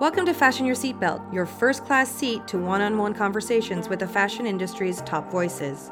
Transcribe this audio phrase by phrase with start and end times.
[0.00, 3.98] Welcome to Fashion Your Seatbelt, your first class seat to one on one conversations with
[3.98, 5.90] the fashion industry's top voices.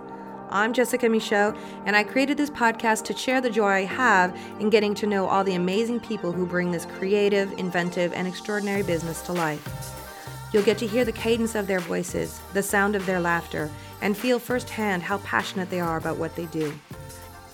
[0.49, 1.57] I'm Jessica Michault,
[1.87, 5.27] and I created this podcast to share the joy I have in getting to know
[5.27, 9.99] all the amazing people who bring this creative, inventive, and extraordinary business to life.
[10.53, 13.69] You'll get to hear the cadence of their voices, the sound of their laughter,
[14.03, 16.73] and feel firsthand how passionate they are about what they do.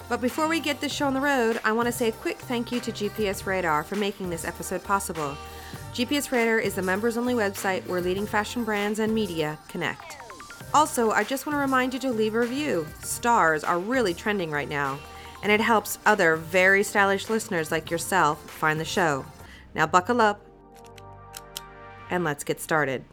[0.07, 2.37] But before we get this show on the road, I want to say a quick
[2.37, 5.35] thank you to GPS Radar for making this episode possible.
[5.93, 10.17] GPS Radar is the members only website where leading fashion brands and media connect.
[10.73, 12.87] Also, I just want to remind you to leave a review.
[13.03, 14.99] Stars are really trending right now,
[15.43, 19.27] and it helps other very stylish listeners like yourself find the show.
[19.75, 20.41] Now, buckle up
[22.09, 23.05] and let's get started.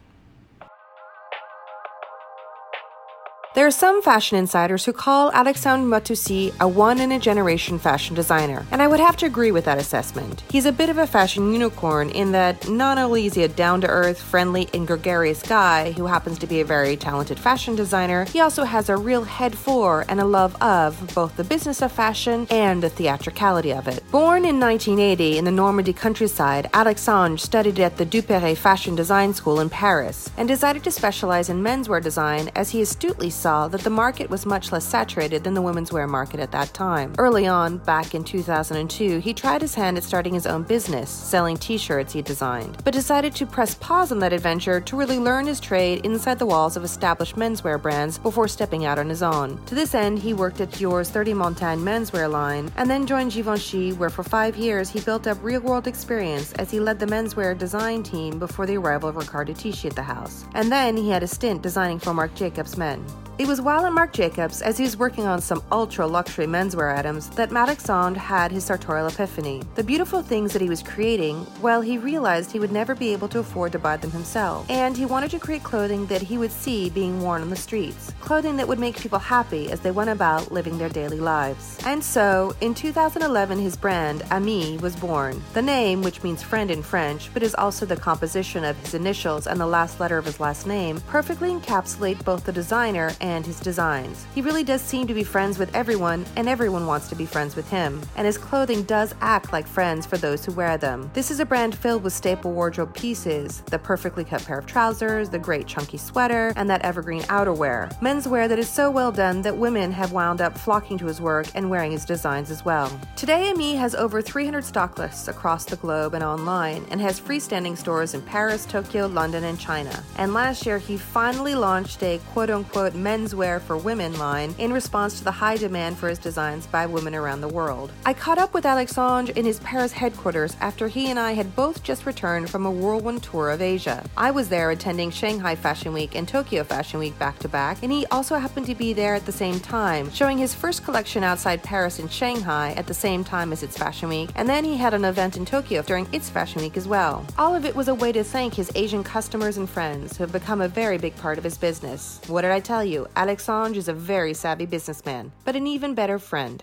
[3.60, 8.16] There are some fashion insiders who call Alexandre Mattiussi a one in a generation fashion
[8.16, 10.42] designer, and I would have to agree with that assessment.
[10.50, 13.82] He's a bit of a fashion unicorn in that not only is he a down
[13.82, 18.24] to earth, friendly, and gregarious guy who happens to be a very talented fashion designer,
[18.24, 21.92] he also has a real head for and a love of both the business of
[21.92, 24.02] fashion and the theatricality of it.
[24.10, 29.60] Born in 1980 in the Normandy countryside, Alexandre studied at the Duperré Fashion Design School
[29.60, 33.90] in Paris and decided to specialize in menswear design as he astutely saw that the
[33.90, 37.14] market was much less saturated than the women's wear market at that time.
[37.18, 41.56] Early on, back in 2002, he tried his hand at starting his own business, selling
[41.56, 45.46] t shirts he designed, but decided to press pause on that adventure to really learn
[45.46, 49.58] his trade inside the walls of established menswear brands before stepping out on his own.
[49.66, 53.92] To this end, he worked at Dior's 30 Montaigne menswear line and then joined Givenchy,
[53.92, 57.56] where for five years he built up real world experience as he led the menswear
[57.56, 60.44] design team before the arrival of Riccardo Tisci at the house.
[60.54, 63.04] And then he had a stint designing for Marc Jacobs Men.
[63.40, 66.94] It was while at Marc Jacobs, as he was working on some ultra luxury menswear
[66.94, 69.62] items, that Alexandre had his sartorial epiphany.
[69.76, 73.28] The beautiful things that he was creating, well, he realized he would never be able
[73.28, 74.68] to afford to buy them himself.
[74.68, 78.12] And he wanted to create clothing that he would see being worn on the streets.
[78.20, 81.78] Clothing that would make people happy as they went about living their daily lives.
[81.86, 85.42] And so, in 2011, his brand, Ami, was born.
[85.54, 89.46] The name, which means friend in French, but is also the composition of his initials
[89.46, 93.46] and the last letter of his last name, perfectly encapsulate both the designer and and
[93.46, 94.26] his designs.
[94.34, 97.56] He really does seem to be friends with everyone, and everyone wants to be friends
[97.56, 98.02] with him.
[98.16, 101.10] And his clothing does act like friends for those who wear them.
[101.14, 105.28] This is a brand filled with staple wardrobe pieces the perfectly cut pair of trousers,
[105.28, 107.92] the great chunky sweater, and that evergreen outerwear.
[108.00, 111.46] Menswear that is so well done that women have wound up flocking to his work
[111.54, 112.90] and wearing his designs as well.
[113.16, 117.76] Today, Ami has over 300 stock lists across the globe and online, and has freestanding
[117.76, 120.02] stores in Paris, Tokyo, London, and China.
[120.16, 124.72] And last year, he finally launched a quote unquote men's menswear for women line in
[124.72, 127.92] response to the high demand for his designs by women around the world.
[128.04, 131.82] I caught up with Alexandre in his Paris headquarters after he and I had both
[131.82, 134.04] just returned from a whirlwind tour of Asia.
[134.16, 137.92] I was there attending Shanghai Fashion Week and Tokyo Fashion Week back to back, and
[137.92, 141.62] he also happened to be there at the same time, showing his first collection outside
[141.62, 144.94] Paris and Shanghai at the same time as its Fashion Week, and then he had
[144.94, 147.26] an event in Tokyo during its Fashion Week as well.
[147.36, 150.32] All of it was a way to thank his Asian customers and friends who have
[150.32, 152.20] become a very big part of his business.
[152.26, 153.08] What did I tell you?
[153.16, 156.62] Alexandre is a very savvy businessman, but an even better friend.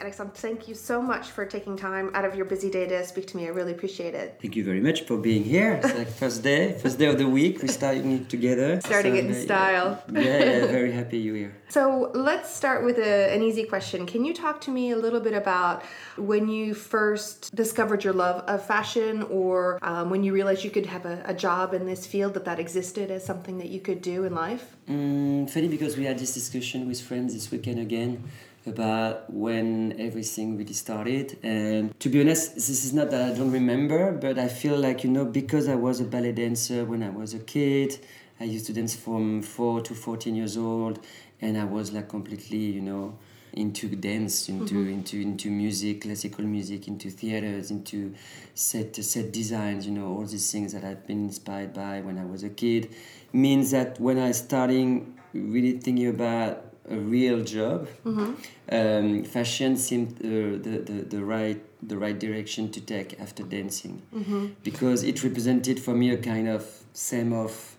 [0.00, 3.26] Alexandre, thank you so much for taking time out of your busy day to speak
[3.26, 3.46] to me.
[3.46, 4.38] I really appreciate it.
[4.40, 5.80] Thank you very much for being here.
[5.82, 7.60] It's like first day, first day of the week.
[7.60, 8.80] We're starting together.
[8.80, 10.04] Starting so, it in uh, style.
[10.12, 11.56] Yeah, yeah, very happy you're here.
[11.68, 14.06] So let's start with a, an easy question.
[14.06, 15.82] Can you talk to me a little bit about
[16.16, 20.86] when you first discovered your love of fashion, or um, when you realized you could
[20.86, 24.00] have a, a, job in this field that that existed as something that you could
[24.00, 24.76] do in life?
[24.88, 28.22] Mm, funny because we had this discussion with friends this weekend again
[28.68, 31.38] about when everything really started.
[31.42, 35.04] And to be honest, this is not that I don't remember, but I feel like,
[35.04, 37.98] you know, because I was a ballet dancer when I was a kid,
[38.40, 41.00] I used to dance from 4 to 14 years old,
[41.40, 43.18] and I was like completely, you know,
[43.52, 44.92] into dance, into mm-hmm.
[44.92, 48.14] into into music, classical music, into theaters, into
[48.54, 49.86] set set designs.
[49.86, 52.94] You know, all these things that I've been inspired by when I was a kid
[53.32, 57.88] means that when I starting really thinking about a real job.
[58.04, 58.32] Mm-hmm.
[58.70, 64.02] Um, fashion seemed uh, the, the, the right the right direction to take after dancing
[64.12, 64.48] mm-hmm.
[64.64, 67.76] because it represented for me a kind of same of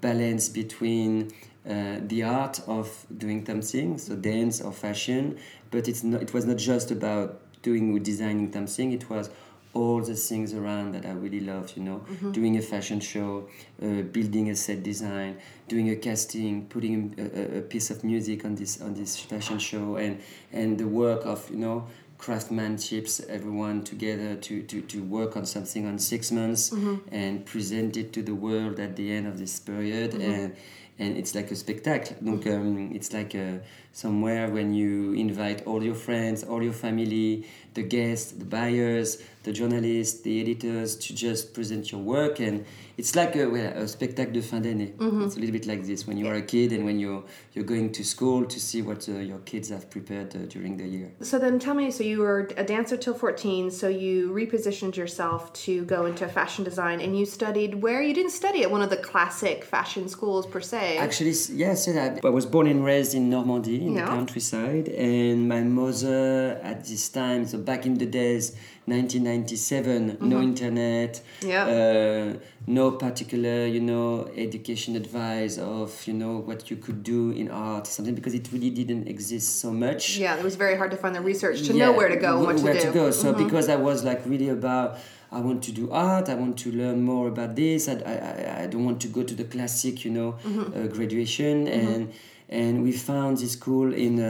[0.00, 1.32] balance between
[1.68, 5.38] uh, the art of doing something, so dance or fashion,
[5.70, 8.92] but it's not, it was not just about doing or designing something.
[8.92, 9.30] It was
[9.72, 12.32] all the things around that I really loved, you know, mm-hmm.
[12.32, 13.48] doing a fashion show,
[13.82, 15.38] uh, building a set design,
[15.68, 19.96] doing a casting, putting a, a, piece of music on this on this fashion show,
[19.96, 20.20] and
[20.52, 21.86] and the work of you know
[22.20, 27.14] craftsmanships, everyone together to, to, to work on something on six months Mm-hmm.
[27.14, 30.12] and present it to the world at the end of this period.
[30.12, 30.30] Mm-hmm.
[30.30, 30.56] And,
[30.98, 32.14] and it's like a spectacle.
[32.22, 33.58] Donc, um, it's like uh
[33.92, 39.52] somewhere when you invite all your friends, all your family, the guests, the buyers, the
[39.52, 42.40] journalists, the editors to just present your work.
[42.40, 42.64] And
[42.98, 44.92] it's like a, well, a spectacle de fin d'année.
[44.96, 45.24] Mm-hmm.
[45.24, 47.64] It's a little bit like this when you are a kid and when you're, you're
[47.64, 51.10] going to school to see what uh, your kids have prepared uh, during the year.
[51.22, 55.52] So then tell me, so you were a dancer till 14, so you repositioned yourself
[55.64, 58.02] to go into fashion design and you studied where?
[58.02, 60.98] You didn't study at one of the classic fashion schools per se.
[60.98, 64.04] Actually, yes, I was born and raised in Normandy, in Yeah.
[64.04, 68.44] the countryside, and my mother at this time, so back in the days,
[68.86, 71.48] 1997, no internet, Mm-hmm.
[71.50, 71.64] Yeah.
[71.66, 77.50] uh, no particular, you know, education advice of, you know, what you could do in
[77.50, 80.16] art, or something because it really didn't exist so much.
[80.18, 82.46] yeah, it was very hard to find the research to know where to go and
[82.46, 82.86] what wh- where to do.
[82.88, 82.98] Mm-hmm.
[82.98, 83.10] go.
[83.10, 84.98] So because I was like really about,
[85.32, 86.28] I want to do art.
[86.28, 87.88] I want to learn more about this.
[87.88, 90.74] I, I, I- don't want to go to the classic, you know, Mm-hmm.
[90.76, 91.66] uh, graduation.
[91.68, 92.12] And
[92.50, 94.26] and we found this school in, uh,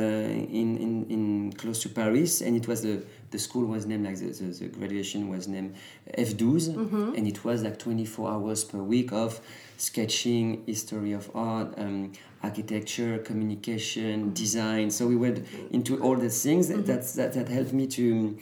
[0.61, 4.19] in in in close to Paris, and it was the the school was named like
[4.19, 5.75] the, the, the graduation was named
[6.19, 7.15] F12, Mm-hmm.
[7.17, 9.41] and it was like 24 hours per week of
[9.77, 12.13] sketching, history of art, um,
[12.43, 14.91] architecture, communication, design.
[14.91, 18.37] So we went into all the things that, that, that helped me to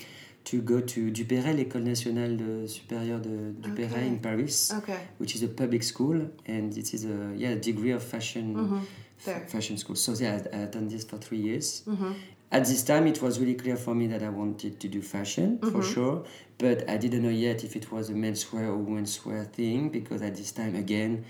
[0.45, 4.07] to go to Duperré, l'École nationale de, supérieure de Duperré Okay.
[4.07, 4.97] in Paris, Okay.
[5.19, 8.79] which is a public school, and it is a yeah degree of fashion Mm-hmm.
[9.25, 9.41] There.
[9.49, 9.97] fashion school.
[9.97, 11.83] So yeah, I, had done this for three years.
[11.89, 12.13] Mm-hmm.
[12.51, 15.59] At this time, it was really clear for me that I wanted to do fashion
[15.59, 15.93] for Mm-hmm.
[15.93, 16.25] sure,
[16.57, 20.35] but I didn't know yet if it was a menswear or womenswear thing because at
[20.37, 21.25] this time again.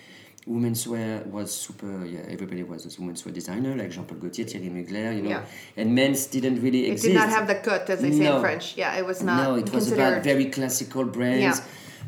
[0.49, 5.15] Womenswear was super, yeah, everybody was a womenswear designer like Jean Paul Gaultier, Thierry Mugler,
[5.17, 5.45] you know, Yeah.
[5.77, 7.09] and men's didn't really It exist.
[7.13, 8.37] did not have the cut, as they say No.
[8.37, 8.75] in French.
[8.77, 11.61] Yeah, it was not No, it was about very classical brands.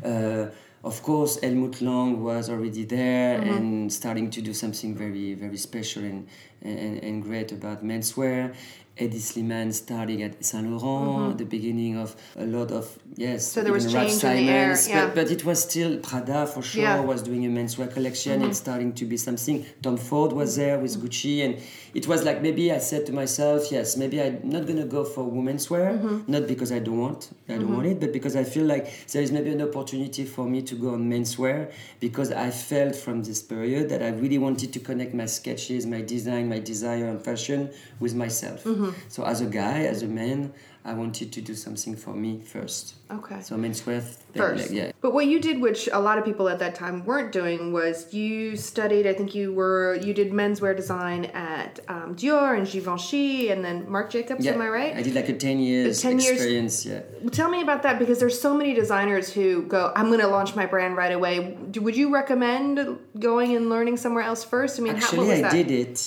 [0.03, 0.47] Uh,
[0.83, 3.49] of course, Helmut Lang was already there Mm-hmm.
[3.49, 6.27] and starting to do something very, very special and,
[6.61, 8.53] and, and great about menswear.
[8.99, 12.85] Hedi Slimane starting at Saint Laurent, the beginning of a lot of
[13.15, 13.47] yes.
[13.47, 13.53] Mm-hmm.
[13.59, 15.05] So there was change in the air, yeah.
[15.05, 16.97] but, but it was still Prada for sure Yeah.
[16.97, 17.07] Mm-hmm.
[17.07, 18.41] was doing a menswear collection.
[18.43, 19.65] It's starting to be something.
[19.81, 21.07] Tom Ford was there with Mm-hmm.
[21.07, 21.57] Gucci, and
[21.93, 25.23] it was like maybe I said to myself, yes, maybe I'm not gonna go for
[25.23, 26.31] women's wear, Mm-hmm.
[26.31, 29.21] not because I don't want, I don't want it, but because I feel like there
[29.21, 33.41] is maybe an opportunity for me to go on menswear because I felt from this
[33.41, 37.69] period that I really wanted to connect my sketches, my design, my desire and fashion
[37.99, 38.65] with myself.
[38.81, 38.99] Mm-hmm.
[39.09, 42.95] So as a guy, as a man, I wanted to do something for me first.
[43.11, 43.41] Okay.
[43.41, 44.01] So menswear,
[44.35, 44.69] First.
[44.69, 44.90] like, yeah.
[45.01, 48.13] But what you did, which a lot of people at that time weren't doing, was
[48.13, 49.07] you studied.
[49.07, 53.89] I think you were you did menswear design at um, Dior and Givenchy, and then
[53.89, 54.45] Marc Jacobs.
[54.45, 54.95] Yeah, Am I right?
[54.95, 57.01] I did like a 10 years 10 years- experience, yeah.
[57.31, 60.55] Tell me about that because there's so many designers who go, "I'm going to launch
[60.55, 64.79] my brand right away." Would you recommend going and learning somewhere else first?
[64.79, 65.51] I mean, how, Actually, was I that?
[65.51, 65.97] did it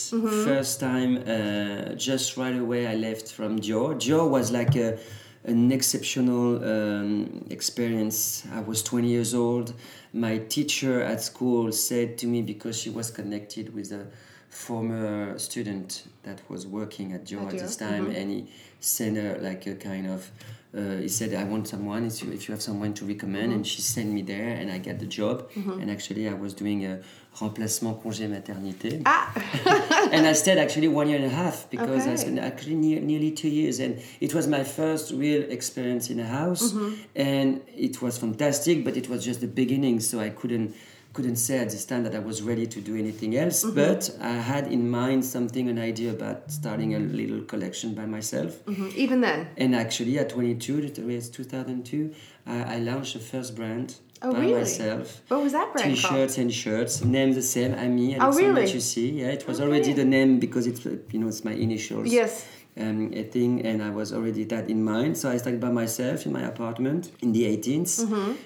[0.50, 1.12] first time.
[1.26, 3.94] Uh, just right away, I left from Dior.
[3.96, 4.98] Dior was like a,
[5.44, 8.46] an exceptional um, experience.
[8.52, 9.74] I was 20 years old.
[10.12, 14.06] My teacher at school said to me because she was connected with a
[14.48, 18.46] former student that was working at Dior At at, this time, and he
[18.80, 20.30] sent her like a kind of.
[20.76, 22.06] Uh, he said, "I want someone.
[22.06, 24.78] If you, if you have someone to recommend," and she sent me there, and I
[24.78, 25.50] got the job.
[25.80, 27.00] And actually, I was doing a
[27.40, 29.32] remplacement congé maternité Ah,
[30.12, 33.32] and I stayed actually one year and a half because I spent actually near, nearly
[33.32, 36.94] two years, and it was my first real experience in a house, Mm-hmm.
[37.16, 38.84] and it was fantastic.
[38.84, 40.74] But it was just the beginning, so I couldn't
[41.12, 43.64] couldn't say at this time that I was ready to do anything else.
[43.64, 43.76] Mm-hmm.
[43.76, 48.52] But I had in mind something, an idea about starting a little collection by myself.
[48.66, 48.92] Mhm.
[48.96, 49.46] even then.
[49.56, 52.10] And actually, at 22, it was 2002,
[52.46, 53.94] I, I launched the first brand
[54.24, 54.54] Oh, by really?
[54.54, 55.20] myself.
[55.28, 56.12] What was that brand called?
[56.12, 58.72] T-shirts and shirts, name the same, Ami, Oh, Alexandre really?
[58.72, 59.08] you see.
[59.20, 59.66] Yeah, it was Okay.
[59.68, 62.08] already the name because it's you know it's my initials.
[62.20, 62.46] Yes.
[62.76, 65.16] Um, a thing, and I was already that in mind.
[65.16, 67.92] So I started by myself in my apartment in the 18th,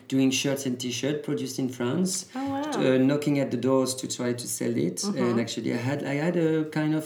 [0.07, 2.11] doing shirts and T-shirts produced in France.
[2.35, 2.39] Mm-hmm.
[2.39, 2.63] Oh, wow.
[2.63, 2.87] Mm-hmm.
[2.87, 6.17] uh, knocking at the doors to try to sell it, and actually I had I
[6.27, 7.05] had a kind of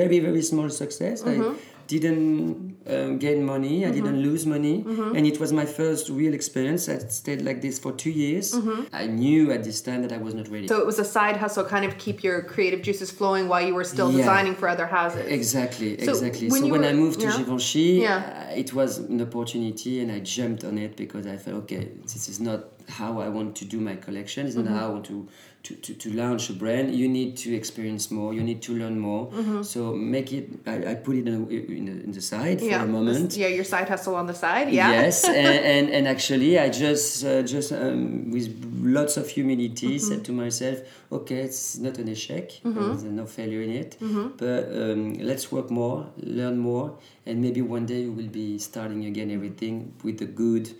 [0.00, 1.16] very very small success.
[1.24, 1.42] Mm-hmm.
[1.42, 1.54] I
[1.98, 3.84] didn't um, gain money.
[3.86, 5.16] I didn't lose money, Mm-hmm.
[5.16, 6.88] and it was my first real experience.
[6.88, 8.46] I stayed like this for two years.
[8.54, 8.82] Mm-hmm.
[8.92, 10.66] I knew at this time that I was not ready.
[10.68, 13.74] So it was a side hustle, kind of keep your creative juices flowing while you
[13.74, 14.18] were still Yeah.
[14.18, 15.26] designing for other houses.
[15.40, 16.48] Exactly, So exactly.
[16.50, 17.38] when so when were- I moved to yeah.
[17.38, 18.48] Givenchy, Yeah.
[18.50, 22.28] uh, it was an opportunity, and I jumped on it because I felt, okay, this
[22.28, 24.46] is not how I want to do my collection.
[24.46, 24.70] It's Mm-hmm.
[24.72, 25.28] not how I want to
[25.62, 28.98] to, to, to launch a brand, you need to experience more, you need to learn
[28.98, 29.26] more.
[29.28, 29.62] Mm-hmm.
[29.62, 32.78] So make it, I, I put it in, in, the, in the side yeah.
[32.78, 33.36] for a moment.
[33.36, 34.70] Yeah, your side hustle on the side.
[34.70, 34.90] Yeah.
[34.90, 38.48] Yes, and, and, and actually, I just, uh, just um, with
[38.82, 39.98] lots of humility, Mm-hmm.
[39.98, 40.78] said to myself,
[41.12, 42.74] okay, it's not an échec, Mm-hmm.
[42.74, 43.96] there's no failure in it,
[44.38, 49.04] but um, let's work more, learn more, and maybe one day we will be starting
[49.04, 50.70] again everything with the good,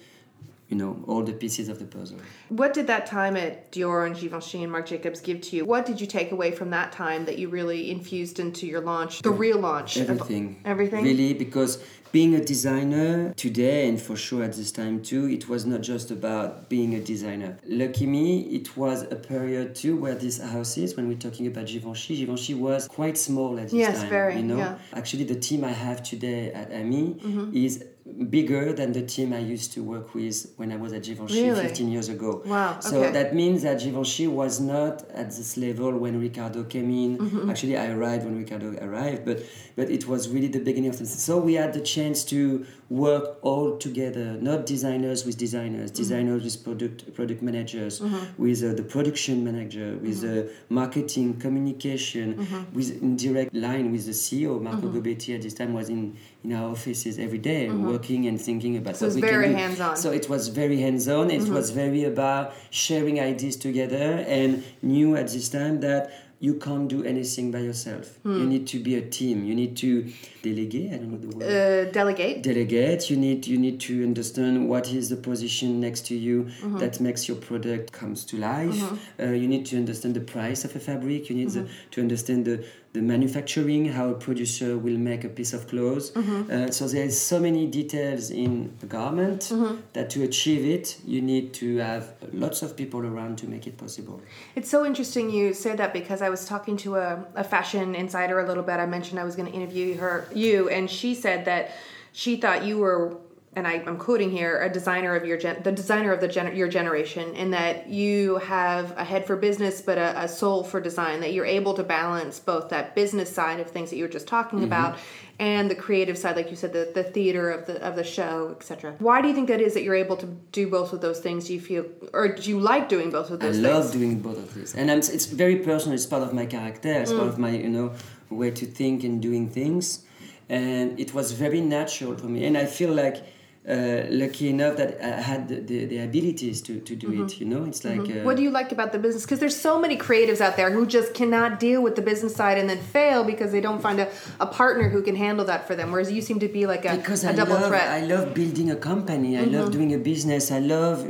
[0.71, 2.19] you know, all the pieces of the puzzle.
[2.49, 5.65] What did that time at Dior and Givenchy and Marc Jacobs give to you?
[5.65, 9.21] What did you take away from that time that you really infused into your launch,
[9.23, 9.97] the real launch?
[9.99, 10.63] Everything.
[10.65, 11.03] everything?
[11.05, 15.65] Really, because being a designer today, and for sure at this time too, it was
[15.67, 17.57] not just about being a designer.
[17.67, 22.17] Lucky me, it was a period too where these houses, when we're talking about Givenchy,
[22.17, 24.09] Givenchy was quite small at this Yes, time.
[24.11, 24.69] very, You know, yeah.
[24.75, 24.99] Mm-hmm.
[24.99, 27.17] actually, the team I have today at Ami
[27.53, 27.85] is
[28.29, 31.63] bigger than the team I used to work with when I was at Givenchy Really?
[31.63, 32.43] 15 years ago.
[32.45, 33.13] Wow, So okay.
[33.13, 37.19] that means that Givenchy was not at this level when Riccardo came in.
[37.19, 37.51] Mm-hmm.
[37.51, 39.43] Actually, I arrived when Riccardo arrived, but
[39.77, 41.23] but it was really the beginning of this.
[41.23, 46.03] So we had the chance to work all together, not designers with designers, Mm-hmm.
[46.03, 48.01] designers with product product managers,
[48.37, 50.49] with uh, the production manager, with Mm-hmm.
[50.49, 52.29] uh, marketing, communication,
[52.73, 54.61] with in direct line with the CEO.
[54.61, 54.99] Marco Mm-hmm.
[54.99, 58.97] Gobbetti at this time was in in our offices every day, working and thinking about
[58.97, 59.59] So what we very can do.
[59.59, 59.97] hands-on.
[59.97, 61.31] So it was very hands-on.
[61.31, 66.11] It was very about sharing ideas together, and knew at this time that
[66.43, 68.19] you can't do anything by yourself.
[68.25, 69.45] You need to be a team.
[69.45, 70.11] You need to
[70.43, 70.91] delegate.
[70.91, 71.45] I don't know the word.
[71.45, 72.43] Uh, delegate.
[72.43, 73.11] delegate.
[73.11, 77.29] You need you need to understand what is the position next to you that makes
[77.29, 78.81] your product comes to life.
[79.21, 81.29] Uh, you need to understand the price of a fabric.
[81.29, 85.53] You need the, to understand the the manufacturing, how a producer will make a piece
[85.53, 86.15] of clothes.
[86.17, 89.53] Uh, so there's so many details in a garment
[89.93, 93.77] that to achieve it, you need to have lots of people around to make it
[93.79, 94.21] possible.
[94.57, 98.41] It's so interesting you say that because I was talking to a, a fashion insider
[98.41, 98.81] a little bit.
[98.81, 101.71] I mentioned I was going to interview her, you, and she said that
[102.13, 103.17] she thought you were,
[103.57, 106.55] and I, I'm quoting here, a designer of your gen, the designer of the gen,
[106.55, 110.81] your generation, in that you have a head for business but a, a soul for
[110.81, 111.19] design.
[111.21, 114.29] That you're able to balance both that business side of things that you were just
[114.29, 114.67] talking mm-hmm.
[114.67, 114.99] about.
[115.41, 118.55] And the creative side, like you said, the, the theater of the of the show,
[118.57, 118.95] etc.
[119.01, 121.49] Why do you think that is that you're able to do both of those things?
[121.49, 123.59] Do you feel, or do you like doing both of those?
[123.59, 125.95] I those love doing both of these, and I'm, it's very personal.
[125.95, 126.93] It's part of my character.
[126.93, 127.39] It's part of mm.
[127.39, 127.95] my you know
[128.29, 130.05] way to think and doing things,
[130.49, 132.45] and it was very natural for me.
[132.45, 133.25] And I feel like
[133.69, 137.39] uh, lucky enough that I had the, the, abilities to, to do it.
[137.39, 139.25] You know, it's like uh, What do you like about the business?
[139.25, 142.57] Because there's so many creatives out there who just cannot deal with the business side
[142.57, 145.77] and then fail because they don't find a, a partner who can handle that for
[145.77, 145.93] them.
[145.93, 147.83] Whereas you seem to be like a, because a I double love, threat.
[147.83, 148.13] Mm-hmm.
[148.13, 149.37] I love building a company.
[149.37, 150.51] I love doing a business.
[150.51, 151.05] I love,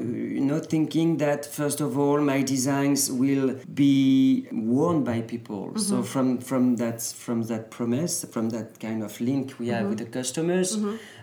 [0.59, 5.69] thinking that first of all, my designs will be worn by people.
[5.69, 5.79] Mm-hmm.
[5.79, 10.01] So from from that from that promise, from that kind of link we have with
[10.01, 10.11] Mm-hmm.
[10.11, 10.77] the customers,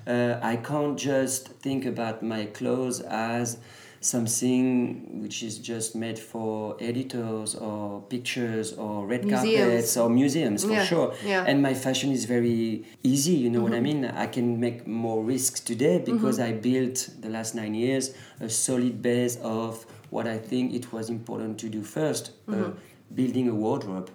[0.08, 3.58] uh, I can't just think about my clothes as
[4.00, 9.58] something which is just made for editors or pictures or red Museums.
[9.58, 11.46] carpets or museums for Yeah, sure yeah.
[11.48, 13.88] and my fashion is very easy you know what Mm-hmm.
[13.92, 18.14] i mean i can make more risks today because i built the last nine years
[18.40, 22.64] a solid base of what i think it was important to do 1st Mm-hmm.
[22.64, 22.70] uh,
[23.14, 24.10] building a wardrobe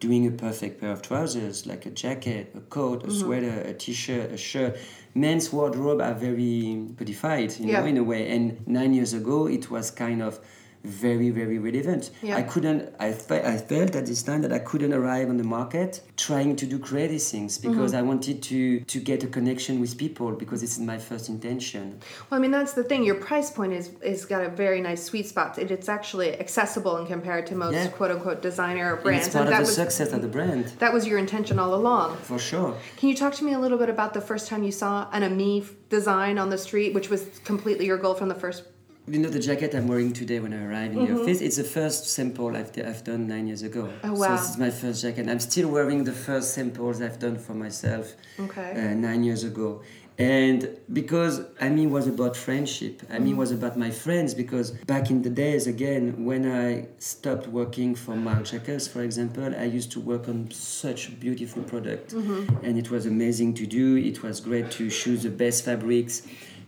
[0.00, 3.10] doing a perfect pair of trousers like a jacket a coat Mm-hmm.
[3.10, 4.76] a sweater a t-shirt a shirt.
[5.14, 8.22] Men's wardrobe are very codified you know in a way.
[8.34, 10.40] And nine years ago it was kind of
[10.84, 12.36] very very relevant Yeah.
[12.36, 15.44] i couldn't I, fe- I felt at this time that i couldn't arrive on the
[15.58, 17.70] market trying to do creative things Mm-hmm.
[17.70, 21.28] because i wanted to to get a connection with people because this is my first
[21.28, 23.04] intention well, I mean, that's the thing.
[23.04, 25.58] Your price point is is got a very nice sweet spot.
[25.58, 27.88] It, it's actually accessible and compared to most Yeah.
[27.88, 29.26] quote unquote designer and brands.
[29.26, 31.74] it's part that of the was success of the brand that was your intention all
[31.74, 32.16] along.
[32.30, 34.72] for sure Can you talk to me a little bit about the first time you
[34.72, 38.62] saw an Ami design on the street, which was completely your goal from the first?
[39.08, 41.64] You know the jacket i'm wearing today when i arrive in the office it's the
[41.64, 44.10] first sample I've, I've done nine years ago Mm-hmm.
[44.10, 44.36] Oh, so wow.
[44.36, 48.12] this is my first jacket i'm still wearing the first samples i've done for myself
[48.38, 48.70] Okay.
[48.76, 49.82] uh, nine years ago
[50.18, 53.38] and because Ami was about friendship, Ami Mm-hmm.
[53.38, 54.34] was about my friends.
[54.34, 59.54] Because back in the days, again, when I stopped working for Marc Jacobs, for example,
[59.58, 62.62] I used to work on such beautiful product, Mm-hmm.
[62.62, 63.96] and it was amazing to do.
[63.96, 66.22] It was great to choose the best fabrics.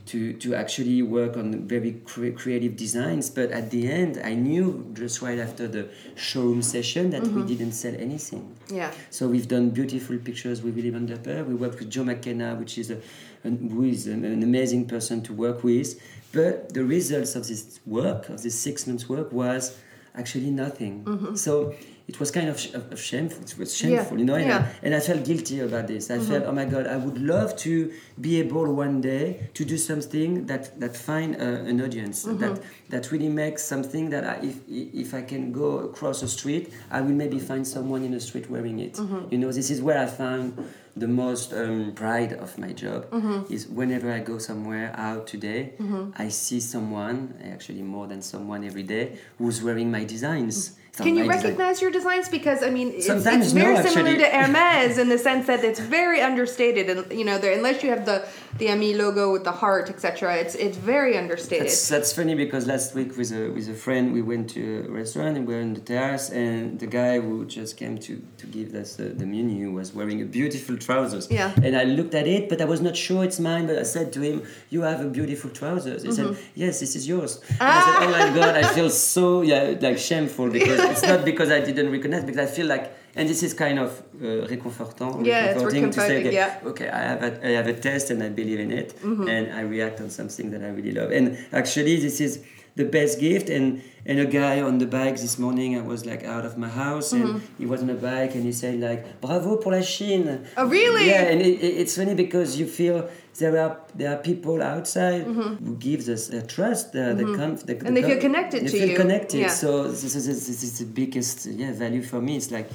[0.09, 4.65] To, to actually work on very cre- creative designs, but at the end, I knew
[4.93, 7.41] just right after the showroom session that Mm-hmm.
[7.41, 8.55] we didn't sell anything.
[8.69, 8.93] Yeah.
[9.09, 11.47] So we've done beautiful pictures with Willy Vanderperre.
[11.47, 12.99] We worked with Joe McKenna, which is a,
[13.45, 15.99] an, who is an, an amazing person to work with.
[16.33, 19.75] But the results of this work, of this six months work, was
[20.15, 21.05] actually nothing.
[21.05, 21.35] Mm-hmm.
[21.37, 21.75] So
[22.07, 23.43] it was kind of, sh- of shameful.
[23.43, 24.35] It was shameful, you know.
[24.35, 24.59] And, yeah.
[24.59, 26.11] I, and I felt guilty about this.
[26.11, 26.31] I mm-hmm.
[26.31, 30.47] felt, oh my God, I would love to be able one day to do something
[30.47, 32.39] that that find uh, an audience mm-hmm.
[32.39, 36.73] that that really makes something that I, if if I can go across a street,
[36.91, 38.95] I will maybe find someone in the street wearing it.
[38.95, 39.33] Mm-hmm.
[39.33, 40.63] You know, this is where I found
[40.97, 43.07] the most um, pride of my job
[43.51, 45.73] is whenever I go somewhere out today,
[46.17, 50.79] I see someone, actually more than someone every day, who's wearing my designs.
[50.97, 51.43] Can you design.
[51.43, 52.29] recognize your designs?
[52.29, 55.81] Because I mean, it's, it's very no, similar to Hermes in the sense that it's
[55.81, 58.27] very understated, and you know, unless you have the
[58.59, 61.67] the Ami logo with the heart, etc., it's it's very understated.
[61.67, 64.91] That's, that's funny because last week with a with a friend we went to a
[64.93, 68.47] restaurant and we were on the terrace and the guy who just came to, to
[68.47, 71.29] give us the, the menu was wearing a beautiful trousers.
[71.31, 71.53] Yeah.
[71.63, 74.13] And I looked at it but I was not sure it's mine but I said
[74.15, 76.03] to him, You have a beautiful trousers.
[76.03, 76.35] He Mm-hmm.
[76.35, 77.41] said, Yes, this is yours.
[77.51, 81.25] And I said, Oh my god, I feel so yeah like shameful because it's not
[81.25, 83.91] because I didn't recognize because I feel like and this is kind of
[84.23, 86.59] uh, reconfortant, Yeah, it's reconforting to say, okay, yeah.
[86.71, 89.29] okay, I have a, I have a test and I believe in it, Mm-hmm.
[89.29, 91.11] and I react on something that I really love.
[91.13, 92.33] And actually, this is
[92.77, 93.49] the best gift.
[93.51, 96.69] And and a guy on the bike this morning, I was like out of my
[96.69, 97.61] house, and Mm-hmm.
[97.61, 101.07] he was on a bike, and he said like, "Bravo pour la Chine." Oh, really?
[101.13, 102.99] Yeah, and it, it- it's funny because you feel.
[103.43, 105.23] There are there are people outside
[105.67, 107.87] who gives us uh, trust, the, the, conf, the Mm-hmm.
[107.87, 108.97] And they the feel connected they to feel you.
[109.03, 109.41] connected.
[109.41, 109.49] Yeah.
[109.63, 112.33] So this is, this is the biggest yeah value for me.
[112.41, 112.69] It's like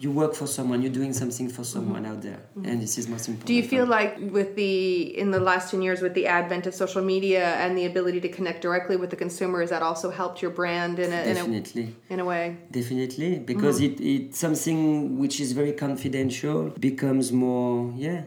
[0.00, 3.26] you work for someone, you're doing something for someone out there, and this is most
[3.28, 3.40] important.
[3.40, 3.46] Mm-hmm.
[3.46, 6.74] Do you feel like with the in the last 10 years with the advent of
[6.74, 10.40] social media and the ability to connect directly with the consumer has that also helped
[10.40, 12.56] your brand in a in a, in a way?
[12.70, 14.02] Definitely, because Mm-hmm.
[14.02, 18.22] it, it something which is very confidential becomes more yeah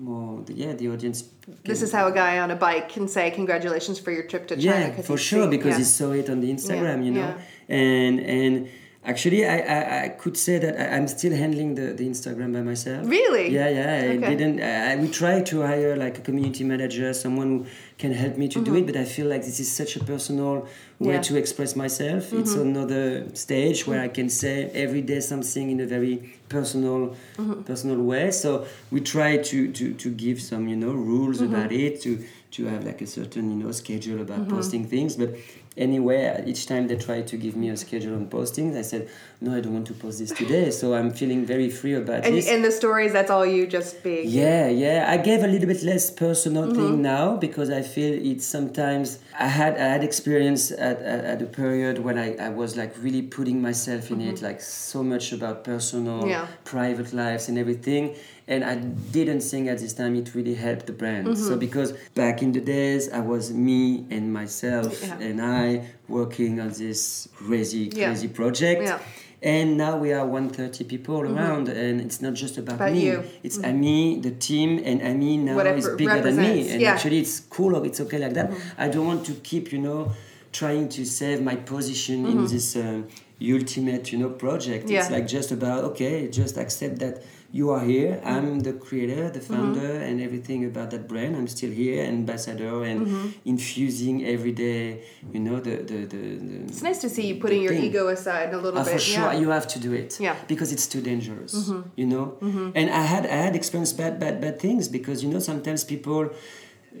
[0.00, 1.22] more yeah the audience.
[1.22, 1.52] Mm-hmm.
[1.64, 4.56] This is how a guy on a bike can say congratulations for your trip to
[4.56, 4.94] China.
[4.96, 5.78] yeah for sure because yeah.
[5.78, 7.34] he saw it on the Instagram, you know,
[7.68, 7.76] yeah.
[7.76, 8.68] and and
[9.12, 12.62] actually I, I I could say that I, I'm still handling the the Instagram by
[12.72, 13.02] myself.
[13.16, 13.46] Really?
[13.58, 14.02] Yeah, yeah.
[14.04, 14.30] I Okay.
[14.36, 14.56] didn't.
[14.60, 17.58] I, we try to hire like a community manager, someone who
[18.02, 20.52] can help me to do it, but I feel like this is such a personal
[20.54, 21.10] way Mm-hmm.
[21.10, 21.20] Yeah.
[21.20, 21.34] Mm-hmm.
[21.34, 22.22] to express myself.
[22.40, 23.04] It's another
[23.44, 24.54] stage where I can say
[24.84, 26.16] every day something in a very
[26.56, 27.00] personal,
[27.38, 27.62] Mm-hmm.
[27.70, 28.24] personal way.
[28.42, 28.50] So
[28.94, 31.54] we try to, to, to give some you know rules Mm-hmm.
[31.54, 32.10] about it to
[32.56, 35.30] to have like a certain you know schedule about posting things, but.
[35.78, 39.08] Anyway, each time they try to give me a schedule on postings, I said,
[39.40, 42.34] "No, I don't want to post this today." So I'm feeling very free about And,
[42.36, 42.48] this.
[42.48, 44.24] and the stories, that's all you just being.
[44.28, 45.06] Yeah, yeah.
[45.08, 46.76] I gave a little bit less personal Mm-hmm.
[46.80, 49.06] thing now because I feel it's sometimes
[49.38, 52.92] I had I had experience at, at, at a period when I, I was like
[53.06, 56.30] really putting myself in it, like so much about personal, Mm-hmm.
[56.30, 56.46] Yeah.
[56.64, 58.04] private lives and everything.
[58.48, 61.26] And I didn't think at this time it really helped the brand.
[61.26, 61.46] Mm-hmm.
[61.48, 65.26] So because back in the days I was me and myself Yeah.
[65.26, 68.06] and I working on this crazy, Yeah.
[68.06, 68.82] crazy project.
[68.82, 68.98] Yeah.
[69.40, 73.06] And now we are 130 people around, and it's not just about, About me.
[73.06, 73.22] you.
[73.44, 76.68] It's Ami, the team, and Ami now Whatever is bigger than me.
[76.70, 76.92] And yeah.
[76.94, 77.84] actually, it's cool.
[77.84, 78.50] It's okay like that.
[78.76, 80.10] I don't want to keep, you know,
[80.50, 83.06] trying to save my position in this um,
[83.40, 84.90] ultimate, you know, project.
[84.90, 88.12] It's like just about okay, just accept that you are here.
[88.16, 88.28] Mm-hmm.
[88.28, 89.54] I'm the creator, the mm-hmm.
[89.54, 91.34] founder, and everything about that brand.
[91.34, 93.28] I'm still here, ambassador, and mm-hmm.
[93.46, 96.22] infusing every day, you know, the the the.
[96.36, 97.84] the It's nice to see you putting your thing.
[97.84, 98.92] ego aside a little Ah, bit.
[98.94, 99.40] for sure, yeah.
[99.40, 100.20] you have to do it.
[100.20, 100.36] Yeah.
[100.46, 101.52] Because it's too dangerous.
[101.96, 102.36] You know.
[102.74, 106.30] And I had I had experienced bad bad bad things because you know sometimes people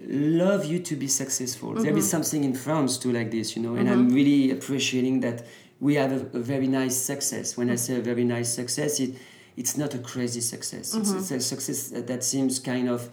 [0.06, 1.74] love you to be successful.
[1.74, 3.74] There is something in France too like this, you know.
[3.76, 5.44] And I'm really appreciating that
[5.80, 7.56] we have a, a very nice success.
[7.58, 9.14] When I say a very nice success, it
[9.58, 10.94] it's not a crazy success.
[10.94, 11.18] It's, mm-hmm.
[11.18, 13.10] it's a success that, that seems kind of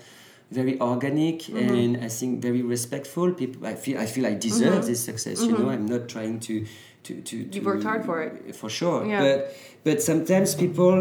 [0.52, 1.58] very organic mm-hmm.
[1.58, 3.34] and I think very respectful.
[3.34, 4.88] People, I feel, I feel I deserve mm-hmm.
[4.88, 5.42] this success.
[5.42, 6.66] You know, I'm not trying to,
[7.06, 7.44] to, to.
[7.46, 8.56] to You've worked hard for it.
[8.56, 9.22] For sure, Yeah.
[9.26, 10.96] but but sometimes people,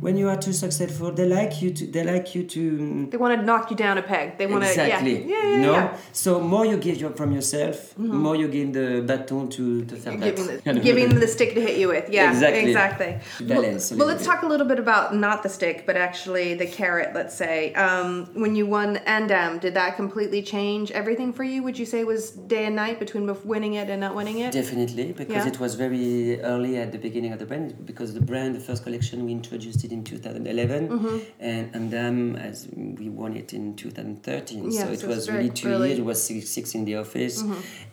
[0.00, 1.86] when you are too successful, they like you to.
[1.94, 3.06] They like you to.
[3.10, 4.38] They want to knock you down a peg.
[4.38, 4.70] They want to.
[4.70, 5.16] Exactly.
[5.24, 5.36] Yeah.
[5.36, 5.42] Yeah.
[5.42, 5.56] Yeah.
[5.56, 5.72] you know?
[5.74, 5.96] yeah.
[6.12, 10.16] So more you give your, from yourself, more you give the baton to to faire
[10.16, 12.08] Giving the, giving the stick to hit you with.
[12.08, 12.70] Yeah, Exactly.
[12.70, 13.10] exactly.
[13.46, 14.30] Balance Well, well, let's bit.
[14.32, 17.10] talk a little bit about not the stick, but actually the carrot.
[17.14, 18.08] Let's say um,
[18.42, 21.62] when you won Andam, did that completely change everything for you?
[21.62, 24.52] Would you say it was day and night between winning it and not winning it?
[24.52, 25.49] Definitely, because.
[25.50, 27.68] It was very early at the beginning of the brand.
[27.90, 31.18] Because the brand, the first collection, we introduced it in 2011, Mm-hmm.
[31.40, 34.70] and Andam, as we won it in 2013.
[34.70, 35.74] Yeah, so it so was really two early.
[35.74, 35.86] Mm-hmm.
[35.88, 35.98] years.
[35.98, 37.42] It was six, six in the office,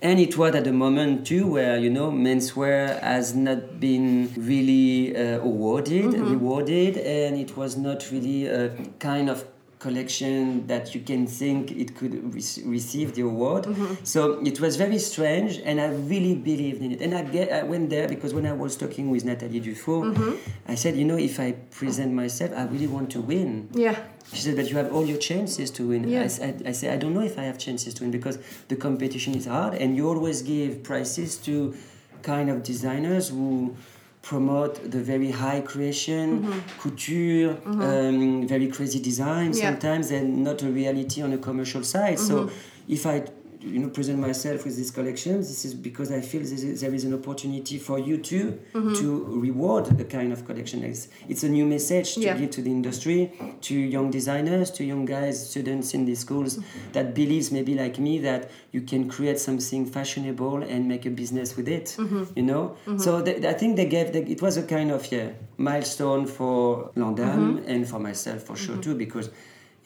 [0.02, 5.16] and it was at a moment too where you know menswear has not been really
[5.16, 6.32] uh, awarded, Mm-hmm.
[6.32, 9.46] rewarded, and it was not really a kind of
[9.80, 13.66] collection that you can think it could re- receive the award.
[13.66, 14.04] Mm-hmm.
[14.04, 17.02] So it was very strange, and I really believed in it.
[17.02, 20.36] And I, get, I went there because when I was talking with Nathalie Dufour, mm-hmm.
[20.68, 23.70] I said, you know, if I present myself, I really want to win.
[23.74, 24.04] Yeah.
[24.34, 26.08] She said, but you have all your chances to win.
[26.08, 26.24] Yeah.
[26.24, 28.76] I, said, I said, I don't know if I have chances to win because the
[28.76, 31.76] competition is hard, and you always give prizes to
[32.24, 33.76] kind of designers who
[34.32, 36.60] promote the very high creation, mm-hmm.
[36.82, 37.82] couture, mm-hmm.
[37.82, 39.68] um, very crazy design Yeah.
[39.68, 42.20] sometimes, and not a reality on a commercial side.
[42.20, 42.94] So mm-hmm.
[42.96, 43.18] if I
[43.74, 46.94] you know present myself with this collection this is because i feel this is, there
[46.94, 48.94] is an opportunity for you too mm-hmm.
[48.94, 49.08] to
[49.48, 50.84] reward the kind of collection.
[50.84, 52.38] It's, it's a new message to Yeah.
[52.38, 53.20] give to the industry
[53.68, 56.92] to young designers to young guys students in the schools mm-hmm.
[56.94, 61.56] that believes maybe like me that you can create something fashionable and make a business
[61.58, 62.24] with it mm-hmm.
[62.36, 62.64] you know?
[62.98, 66.92] So th- i think they gave the, it was a kind of yeah milestone for
[66.96, 69.30] l'Andam and for myself for sure too because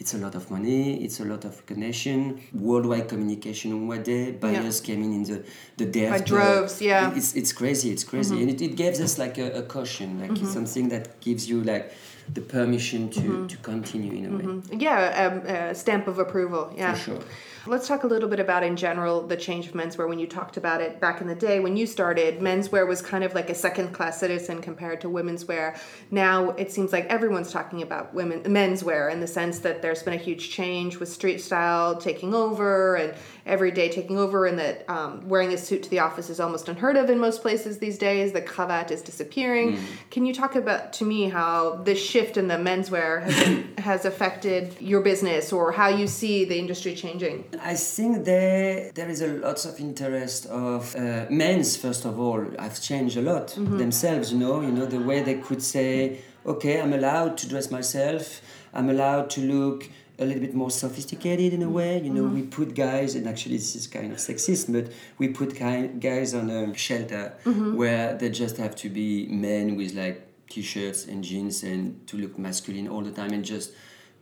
[0.01, 4.31] it's a lot of money, it's a lot of recognition, worldwide communication on one day.
[4.31, 5.43] Buyers came in in the,
[5.77, 6.33] the day By after.
[6.33, 7.15] droves, yeah.
[7.15, 8.33] It's, it's crazy, it's crazy.
[8.33, 8.49] Mm-hmm.
[8.49, 10.53] And it, it gives us like a, a caution, like it's mm-hmm.
[10.53, 11.93] something that gives you like
[12.33, 13.47] the permission to, mm-hmm.
[13.47, 14.61] to continue in a way.
[14.85, 16.73] Yeah, um, a stamp of approval.
[16.75, 16.95] Yeah.
[16.95, 17.23] For sure.
[17.67, 20.09] Let's talk a little bit about, in general, the change of menswear.
[20.09, 23.23] When you talked about it back in the day, when you started, menswear was kind
[23.23, 25.79] of like a second class citizen compared to women's wear.
[26.09, 30.15] Now it seems like everyone's talking about women menswear in the sense that there's been
[30.15, 33.13] a huge change with street style taking over and
[33.45, 36.97] everyday taking over, and that um, wearing a suit to the office is almost unheard
[36.97, 38.31] of in most places these days.
[38.31, 39.77] The cravat is disappearing.
[40.09, 44.75] Can you talk about to me how this shift in the menswear has, has affected
[44.79, 47.50] your business or how you see the industry changing?
[47.59, 52.45] I think there there is a lot of interest of uh, men's first of all
[52.59, 53.77] have changed a lot mm-hmm.
[53.77, 54.31] themselves.
[54.31, 58.41] You know, you know the way they could say, okay, I'm allowed to dress myself.
[58.73, 61.99] I'm allowed to look a little bit more sophisticated in a way.
[62.01, 62.35] You know, mm-hmm.
[62.35, 66.49] we put guys, and actually this is kind of sexist, but we put guys on
[66.49, 67.75] a shelter mm-hmm.
[67.75, 72.37] where they just have to be men with like t-shirts and jeans and to look
[72.37, 73.71] masculine all the time and just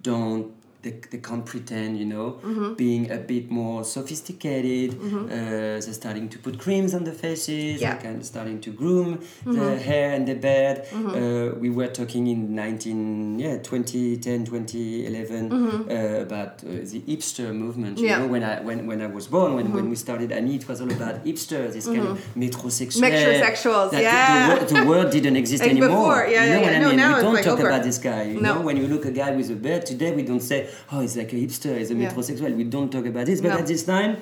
[0.01, 2.73] don't they, they can't pretend you know Mm-hmm.
[2.75, 7.93] being a bit more sophisticated uh, they're starting to put creams on the faces Yeah.
[7.93, 9.53] they're kind of starting to groom Mm-hmm.
[9.59, 16.21] the hair and the beard uh, we were talking in 19 yeah 2010 2011 uh,
[16.21, 18.09] about uh, the hipster movement you Mm-hmm.
[18.09, 18.15] Yeah.
[18.15, 18.21] Mm-hmm.
[18.25, 20.81] know when I when, when I was born when, when we started Ami it was
[20.81, 24.55] all about hipsters this kind of metrosexual Metrosexuals, yeah.
[24.55, 26.71] the, the, word, the word didn't exist Like anymore before, yeah, you know yeah, what
[26.71, 26.77] yeah.
[26.77, 27.67] I No, mean now we don't like talk over.
[27.69, 28.55] about this guy you No.
[28.55, 31.17] know when you look a guy with a beard today we don't say oh he's
[31.17, 32.11] like a hipster he's a Yeah.
[32.11, 33.57] metrosexual we don't talk about this but No.
[33.59, 34.17] at this time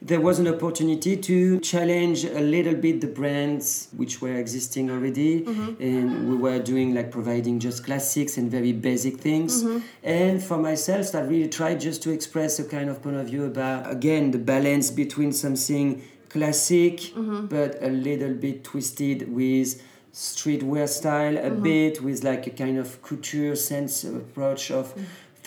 [0.00, 5.40] there was an opportunity to challenge a little bit the brands which were existing already
[5.40, 5.82] Mm-hmm.
[5.82, 9.78] and we were doing like providing just classics and very basic things Mm-hmm.
[10.04, 13.44] and for myself i really tried just to express a kind of point of view
[13.44, 17.46] about again the balance between something classic Mm-hmm.
[17.46, 19.82] but a little bit twisted with
[20.12, 21.62] streetwear style a Mm-hmm.
[21.62, 24.94] bit with like a kind of couture sense approach of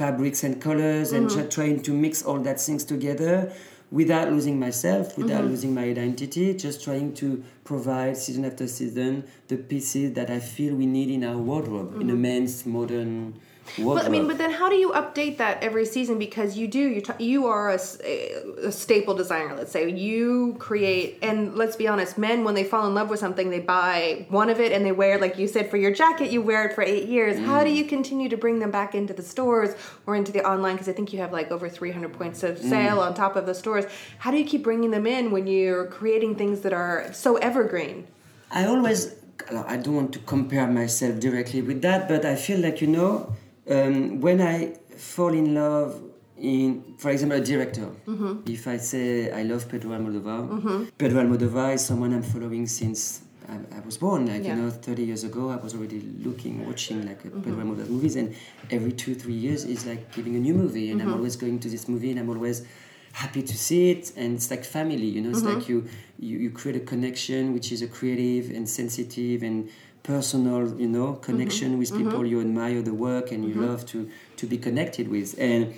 [0.02, 1.38] fabrics and colors and mm-hmm.
[1.38, 3.54] just trying to mix all that things together
[3.92, 5.52] without losing myself without mm-hmm.
[5.52, 10.74] losing my identity just trying to provide season after season the pieces that i feel
[10.74, 12.22] we need in our wardrobe in a mm-hmm.
[12.24, 13.40] men's modern
[13.78, 16.20] wardrobe Well, I mean, but then how do you update that every season?
[16.20, 19.56] Because you do, you t- you are a staple designer.
[19.56, 23.20] Let's say you create, and let's be honest, men when they fall in love with
[23.20, 26.32] something, they buy one of it and they wear, like you said, for your jacket,
[26.32, 27.40] you wear it for eight years.
[27.40, 27.76] How do mm.
[27.76, 30.76] you continue to bring them back into the stores or into the online?
[30.76, 32.70] Because I think you have like over three hundred points of mm.
[32.70, 33.86] sale on top of the stores.
[34.20, 38.08] How do you keep bringing them in when you're creating things that are so evergreen?
[38.52, 39.16] I always,
[39.50, 43.34] I don't want to compare myself directly with that, but I feel like, you know,
[43.70, 46.02] um, when I fall in love
[46.38, 48.52] in, for example, a director, Mm-hmm.
[48.52, 53.56] if I say I love Pedro Almodovar, Pedro Almodovar is someone I'm following since I,
[53.78, 54.26] I was born.
[54.26, 54.56] Like, Yeah.
[54.56, 57.42] you know, 30 years ago, I was already looking, watching like Mm-hmm.
[57.42, 58.34] Pedro Almodovar movies, and
[58.72, 61.10] every two, three years is like giving a new movie, and Mm-hmm.
[61.10, 62.66] I'm always going to this movie, and I'm always
[63.14, 65.60] happy to see it and it's like family you know it's Mm-hmm.
[65.60, 65.86] like you,
[66.18, 69.70] you you create a connection which is a creative and sensitive and
[70.04, 71.22] personal you know mm-hmm.
[71.22, 72.04] connection with mm-hmm.
[72.04, 73.68] people you admire the work and you mm-hmm.
[73.68, 75.74] love to to be connected with and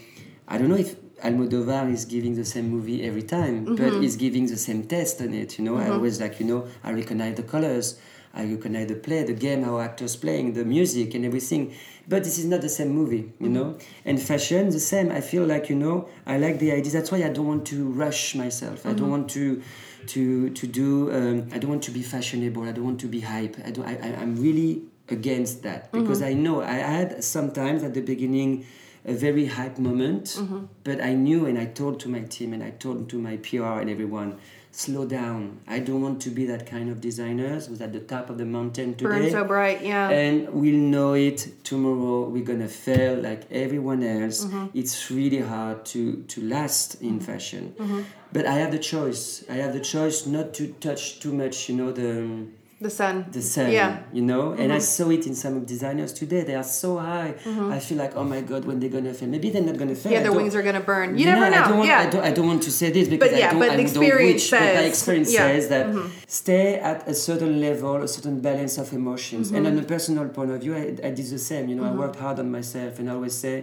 [0.47, 4.45] i don't know if Almodovar is giving the same movie every time, but he's giving
[4.47, 5.57] the same test on it.
[5.57, 7.97] You know, I always like you know I recognize the colors,
[8.33, 11.73] I recognize the play, the game, how actors playing, the music, and everything.
[12.09, 13.77] But this is not the same movie, you know.
[14.03, 15.11] And fashion, the same.
[15.11, 16.91] I feel like you know I like the idea.
[16.91, 18.85] That's why I don't want to rush myself.
[18.85, 19.61] I don't want to
[20.07, 21.11] to to do.
[21.11, 22.63] Um, I don't want to be fashionable.
[22.63, 23.57] I don't want to be hype.
[23.65, 23.85] I don't.
[23.85, 28.65] I, I'm really against that because I know I had sometimes at the beginning
[29.05, 30.25] a very hype moment.
[30.25, 30.65] Mm-hmm.
[30.83, 33.81] But I knew, and I told to my team, and I told to my PR
[33.81, 34.39] and everyone,
[34.75, 35.59] slow down.
[35.67, 38.45] I don't want to be that kind of designers who's at the top of the
[38.45, 39.09] mountain today.
[39.09, 40.09] Burn so bright, yeah.
[40.09, 42.27] And we'll know it tomorrow.
[42.27, 44.45] We're gonna fail like everyone else.
[44.45, 44.77] Mm-hmm.
[44.77, 47.19] It's really hard to to last in mm-hmm.
[47.19, 47.75] fashion.
[47.77, 48.01] Mm-hmm.
[48.33, 49.45] But I have the choice.
[49.47, 51.69] I have the choice not to touch too much.
[51.69, 52.53] You know the um,
[52.83, 53.25] the sun.
[53.31, 53.71] the sun.
[53.71, 53.89] Yeah.
[53.97, 54.15] Mm-hmm.
[54.17, 56.41] You know, and I saw it in some of designers today.
[56.43, 57.33] They are so high.
[57.45, 59.29] I feel like, oh my god, when they're gonna fail?
[59.29, 60.11] Maybe they're not gonna fail.
[60.11, 61.17] Yeah, their wings are gonna burn.
[61.17, 61.63] You never know.
[61.63, 61.99] I don't, want, yeah.
[61.99, 63.77] I, don't, I don't want to say this because But yeah, I don't, but the
[63.77, 65.49] don't experience but my says- experience yeah.
[65.49, 65.59] Mm-hmm.
[65.59, 69.51] says that stay at a certain level, a certain balance of emotions.
[69.51, 69.77] And Mm-hmm.
[69.77, 71.69] on a personal point of view, I, I did the same.
[71.69, 73.55] You know, I worked hard on myself, and I always say,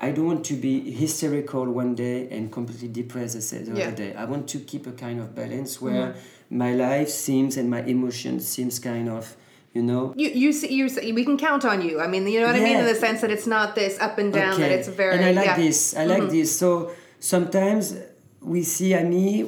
[0.00, 3.86] I don't want to be hysterical one day and completely depressed the the Yeah.
[3.88, 4.14] other day.
[4.14, 6.14] I want to keep a kind of balance where
[6.50, 9.36] my life seems and my emotions seems kind of,
[9.74, 12.00] you know, You you see you see, we can count on you.
[12.00, 14.18] I mean, you know what I mean in the sense that it's not this up
[14.18, 14.58] and down.
[14.60, 15.52] That it's very and I like yeah.
[15.54, 15.62] Mm-hmm.
[15.62, 15.96] this.
[15.96, 16.58] I like this.
[16.58, 17.94] So sometimes
[18.40, 19.44] we see Ami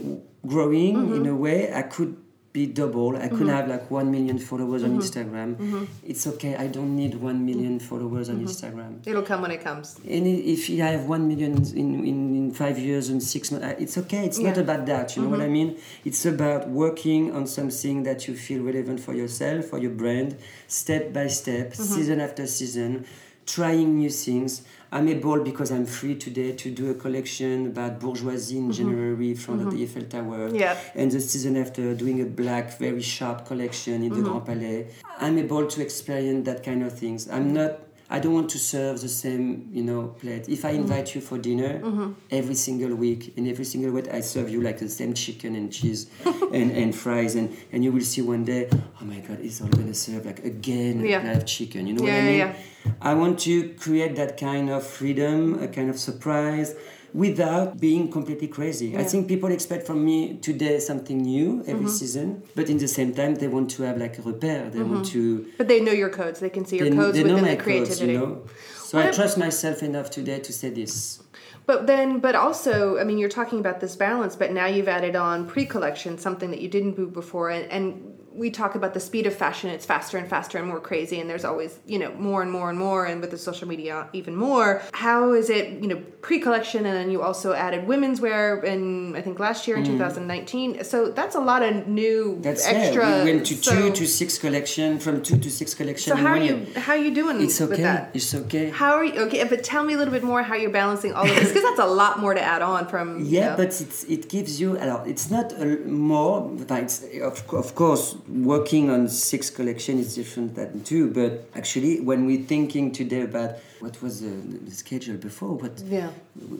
[0.47, 1.15] growing Mm-hmm.
[1.15, 1.73] in a way.
[1.73, 2.17] I could
[2.53, 3.17] be double.
[3.17, 3.49] I could mm-hmm.
[3.49, 4.95] have like one million followers Mm-hmm.
[4.95, 5.57] on Instagram.
[5.57, 5.85] Mm-hmm.
[6.05, 6.57] It's okay.
[6.57, 8.47] I don't need one million followers on mm-hmm.
[8.47, 9.07] Instagram.
[9.07, 9.99] It'll come when it comes.
[10.09, 13.99] And if I have one million in, in, in five years and six months, it's
[13.99, 14.25] okay.
[14.25, 15.17] It's not about that.
[15.17, 15.79] You know what I mean?
[16.05, 20.37] It's about working on something that you feel relevant for yourself, for your brand,
[20.67, 23.07] step by step, season after season,
[23.47, 24.63] trying new things.
[24.93, 28.73] I'm able because I'm free today to do a collection about bourgeoisie in mm-hmm.
[28.73, 29.99] January in front of the mm-hmm.
[29.99, 30.49] Eiffel Tower.
[30.55, 30.77] Yeah.
[30.95, 34.25] And the season after, doing a black, very sharp collection in the mm-hmm.
[34.25, 34.89] Grand Palais.
[35.19, 37.29] I'm able to experience that kind of things.
[37.29, 37.79] I'm not.
[38.13, 40.49] I don't want to serve the same, you know, plate.
[40.49, 40.83] If I mm-hmm.
[40.83, 42.13] invite you for dinner mm-hmm.
[42.31, 45.73] every single week, and every single week I serve you like the same chicken and
[45.73, 46.11] cheese
[46.53, 49.69] and, and fries, and, and you will see one day, oh my God, it's all
[49.69, 51.23] gonna serve like again Yeah.
[51.23, 51.87] live chicken.
[51.87, 52.39] You know Yeah, what I mean?
[52.39, 52.55] yeah.
[53.01, 56.75] I want to create that kind of freedom, a kind of surprise,
[57.13, 58.97] without being completely crazy.
[58.97, 61.89] I think people expect from me today something new every Mm-hmm.
[61.89, 64.71] season, but in the same time, they want to have like a repère.
[64.73, 65.47] They want to.
[65.59, 66.41] But they know your codes.
[66.41, 68.13] They can see your They, codes they know within the codes, creativity.
[68.13, 68.43] you know.
[68.77, 71.21] So I What- trust myself enough today to say this.
[71.67, 75.15] But then, but also, I mean, you're talking about this balance, but now you've added
[75.15, 79.27] on pre-collection, something that you didn't do before, and, and we talk about the speed
[79.27, 79.69] of fashion.
[79.77, 82.69] It's faster and faster and more crazy, and there's always, you know, more and more
[82.73, 84.81] and more, and with the social media, even more.
[84.95, 89.21] How is it, you know, pre-collection, and then you also added women's wear in I
[89.21, 90.85] think last year in 2019.
[90.85, 92.43] So that's a lot of new Mm.
[92.47, 93.03] That's extra.
[93.09, 93.25] yeah.
[93.25, 96.09] We went to so, two to six collection, from two to six collection.
[96.13, 96.55] So how are you?
[96.87, 97.83] How are you doing It's with okay.
[97.89, 98.11] that?
[98.19, 98.67] It's okay.
[98.83, 99.17] How are you?
[99.27, 101.65] Okay, but tell me a little bit more how you're balancing all of this because
[101.69, 103.07] that's a lot more to add on from.
[103.21, 103.57] you Yeah, know.
[103.61, 104.69] but it's, it gives you.
[104.85, 105.67] alors, It's not a,
[106.11, 106.37] more.
[106.69, 106.97] but It's,
[107.31, 111.11] of, of course, working on six collection is different than two.
[111.11, 116.11] But actually, when we're thinking today about what was the, the schedule before, what Yeah.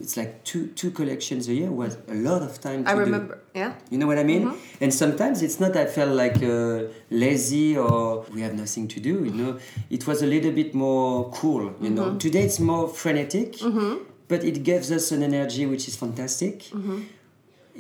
[0.01, 2.85] it's like two two collections a year was a lot of time.
[2.85, 3.01] To I do.
[3.01, 3.39] remember.
[3.55, 3.75] Yeah.
[3.91, 4.45] You know what I mean?
[4.47, 4.83] Mm-hmm.
[4.85, 9.25] And sometimes it's not I felt like uh, lazy or we have nothing to do,
[9.25, 9.59] you know.
[9.91, 12.07] It was a little bit more cool, you know.
[12.07, 12.19] Mm-hmm.
[12.19, 14.03] Today it's more frenetic, mm-hmm.
[14.29, 16.71] but it gives us an energy which is fantastic.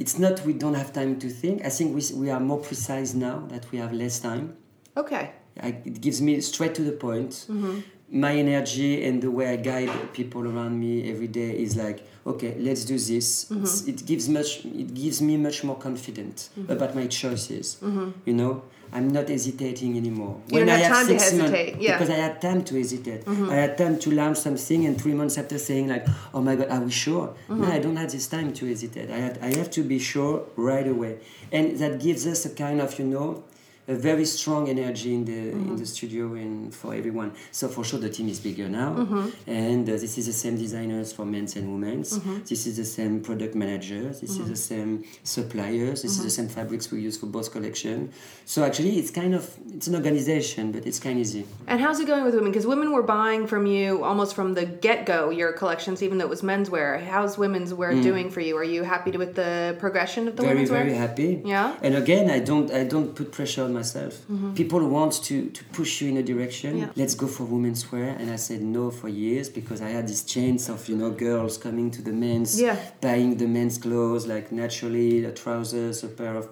[0.00, 1.62] It's not we don't have time to think.
[1.62, 4.56] I think we, we are more precise now that we have less time.
[4.96, 5.32] Okay.
[5.60, 7.32] I, it gives me straight to the point.
[7.32, 7.80] Mm-hmm.
[8.10, 12.56] My energy and the way I guide people around me every day is like, okay,
[12.58, 13.44] let's do this.
[13.44, 13.62] Mm-hmm.
[13.62, 14.64] It's- It gives much.
[14.64, 16.72] It gives me much more confident mm-hmm.
[16.72, 17.76] about my choices.
[17.80, 18.10] Mm-hmm.
[18.24, 20.40] You know, I'm not hesitating anymore.
[20.48, 21.92] You don't I have had six months- hesitate, yeah.
[21.96, 23.22] Because I had time to hesitate.
[23.28, 26.68] I had time to launch something, and three months after saying like, "Oh my God,
[26.68, 29.08] are we sure?" No, I don't have this time to hesitate.
[29.10, 31.18] I have, I have to be sure right away,
[31.52, 33.44] and that gives us a kind of you know
[33.88, 35.76] a very strong energy in the in mm-hmm.
[35.76, 37.32] the studio and for everyone.
[37.52, 39.28] So for sure the team is bigger now, mm-hmm.
[39.46, 42.18] and uh, this is the same designers for men's and women's.
[42.18, 42.44] Mm-hmm.
[42.44, 44.20] This is the same product managers.
[44.20, 46.02] This is the same suppliers.
[46.02, 48.12] This is the same fabrics we use for both collection.
[48.44, 51.46] So actually, it's kind of it's an organization, but it's kind of easy.
[51.66, 52.50] And how's it going with women?
[52.52, 56.26] Because women were buying from you almost from the get go your collections, even though
[56.26, 57.02] it was menswear.
[57.02, 58.02] How's women's wear mm.
[58.02, 58.56] doing for you?
[58.56, 60.46] Are you happy with the progression of the Mm.
[60.46, 60.98] very women's very wear?
[60.98, 61.76] happy Yeah?
[61.82, 64.14] and again i don't i don't put pressure myself.
[64.30, 64.54] Mm-hmm.
[64.54, 66.78] People want to to push you in a direction.
[66.78, 66.88] Yeah.
[66.96, 68.08] let's go for women's wear.
[68.20, 71.58] And i said no for years because i had this chance of you know girls
[71.66, 72.76] coming to the men's Yeah.
[73.00, 76.46] buying the men's clothes like naturally the trousers a pair of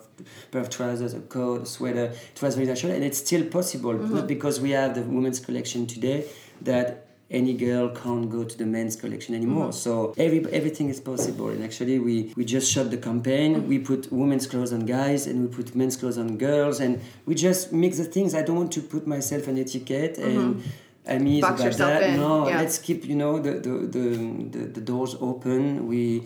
[0.53, 2.07] pair of trousers a coat a sweater.
[2.35, 2.93] It was very natural.
[2.93, 6.19] And it's still possible not because we have the women's collection today
[6.63, 6.89] that
[7.31, 9.69] any girl can't go to the men's collection anymore.
[9.69, 9.73] Mm-hmm.
[9.73, 11.49] So every everything is possible.
[11.49, 13.55] And actually, we we just shot the campaign.
[13.57, 13.69] Mm-hmm.
[13.69, 17.35] We put women's clothes on guys, and we put men's clothes on girls, and we
[17.35, 18.35] just mix the things.
[18.35, 20.57] I don't want to put myself an etiquette and.
[20.57, 20.69] Mm-hmm.
[21.11, 22.03] I mean, Box about that.
[22.03, 22.59] in, No, yeah.
[22.59, 24.05] let's keep you know the the, the
[24.55, 25.87] the the doors open.
[25.89, 26.25] We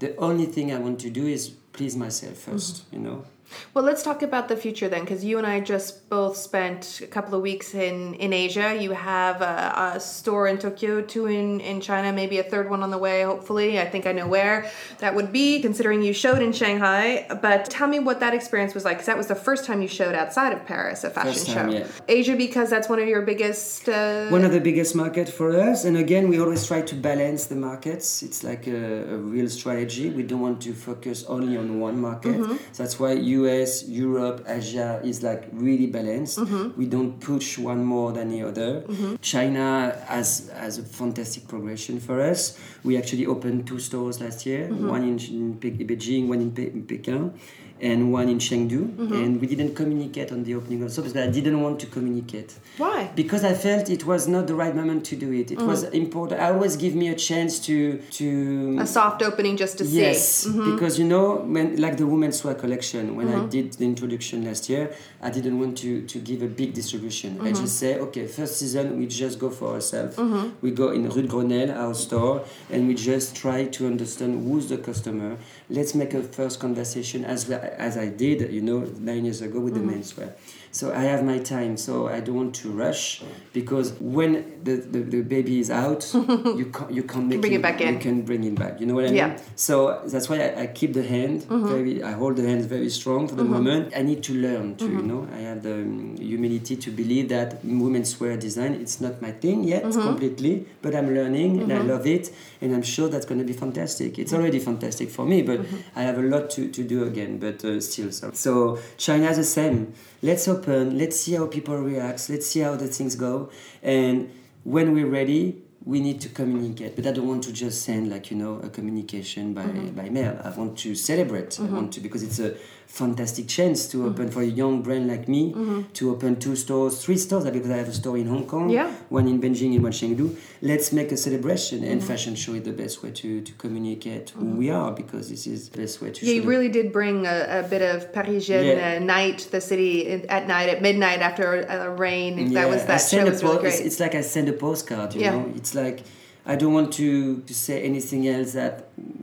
[0.00, 2.94] the only thing I want to do is please myself 1st Mm-hmm.
[2.96, 3.24] You know.
[3.72, 7.06] Well, let's talk about the future then, because you and I just both spent a
[7.06, 8.76] couple of weeks in, in Asia.
[8.80, 12.82] You have a, a store in Tokyo, two in, in China, maybe a third one
[12.82, 13.80] on the way, hopefully.
[13.80, 17.26] I think I know where that would be, considering you showed in Shanghai.
[17.42, 19.88] But tell me what that experience was like, because that was the first time you
[19.88, 21.78] showed outside of Paris, a fashion First time, show.
[21.78, 21.86] yeah.
[22.08, 23.88] Asia, because that's one of your biggest.
[23.88, 27.46] Uh, One of the biggest market for us, and again, we always try to balance
[27.46, 28.22] the markets.
[28.22, 30.10] It's like a, a real strategy.
[30.10, 32.36] We don't want to focus only on one market.
[32.36, 32.56] Mm-hmm.
[32.72, 36.38] So that's why US, Europe, Asia is like really balanced.
[36.38, 36.78] Mm-hmm.
[36.80, 38.84] We don't push one more than the other.
[39.20, 42.58] China has has a fantastic progression for us.
[42.84, 44.88] We actually opened two stores last year, Mm-hmm.
[44.88, 47.32] one in, in Pe- Beijing, one in, Pe- in Peking.
[47.80, 49.12] And one in Chengdu, Mm-hmm.
[49.12, 52.54] and we didn't communicate on the opening of the because I didn't want to communicate
[52.78, 53.10] Why?
[53.16, 55.50] because I felt it was not the right moment to do it.
[55.50, 56.40] It was important.
[56.40, 60.50] I always give me a chance to to A soft opening just to yes, see.
[60.50, 60.74] Mm-hmm.
[60.76, 64.68] because you know when like the women's wear collection when I did the introduction last
[64.70, 67.30] year, I didn't want to to give a big distribution.
[67.40, 67.60] I Mm-hmm.
[67.64, 70.16] just say okay, first season we just go for ourselves.
[70.62, 72.36] We go in Rue de Grenelle, our store,
[72.70, 75.36] and we just try to understand who's the customer.
[75.70, 79.74] Let's make a first conversation as as I did, you know, nine years ago with
[79.74, 79.88] Mm-hmm.
[79.88, 80.32] the menswear.
[80.78, 84.32] So I have my time, so I don't want to rush because when
[84.66, 86.02] the, the, the baby is out,
[86.60, 87.94] you can't you can't make Bring it back in.
[87.94, 88.80] You can bring it back.
[88.80, 89.16] You know what I mean?
[89.22, 89.30] Yeah.
[89.34, 89.52] Mm-hmm.
[89.54, 89.74] So
[90.12, 92.02] that's why I, I keep the hand very.
[92.02, 93.92] I hold the hands very strong for the moment.
[93.96, 94.84] I need to learn to.
[94.84, 95.08] You Mm-hmm.
[95.10, 99.30] know, I have the um, humility to believe that women's wear design it's not my
[99.44, 100.02] thing yet Mm-hmm.
[100.10, 102.24] completely, but I'm learning and I love it,
[102.60, 104.18] and I'm sure that's going to be fantastic.
[104.18, 105.98] It's already fantastic for me, but Mm-hmm.
[106.00, 107.38] I have a lot to, to do again.
[107.38, 109.94] But uh, still, so so China's the same.
[110.24, 110.96] Let's open.
[110.96, 112.30] Let's see how people react.
[112.30, 113.50] Let's see how the things go,
[113.82, 114.30] and
[114.62, 118.30] when we're ready we need to communicate but i don't want to just send like
[118.30, 119.88] you know a communication by mm-hmm.
[119.90, 121.76] by mail i want to celebrate i mm-hmm.
[121.76, 122.56] want to because it's a
[122.94, 124.08] fantastic chance to mm-hmm.
[124.10, 125.82] open for a young brand like me mm-hmm.
[125.92, 128.88] to open two stores three stores because i have a store in hong kong Yeah.
[129.08, 130.26] one in beijing and one chengdu
[130.62, 132.08] let's make a celebration and mm-hmm.
[132.10, 135.70] fashion show is the best way to, to communicate who we are because this is
[135.70, 138.86] the best way to Yeah, you really did bring a, a bit of Parisian Yeah.
[138.86, 142.52] uh, night, the city in- at night, at midnight after a, a rain.
[142.58, 145.22] That was that show was really po- it's, it's like I send a postcard, you
[145.22, 145.32] Yeah.
[145.32, 145.52] know.
[145.60, 145.98] It's like
[146.46, 148.74] I don't want to, to say anything else that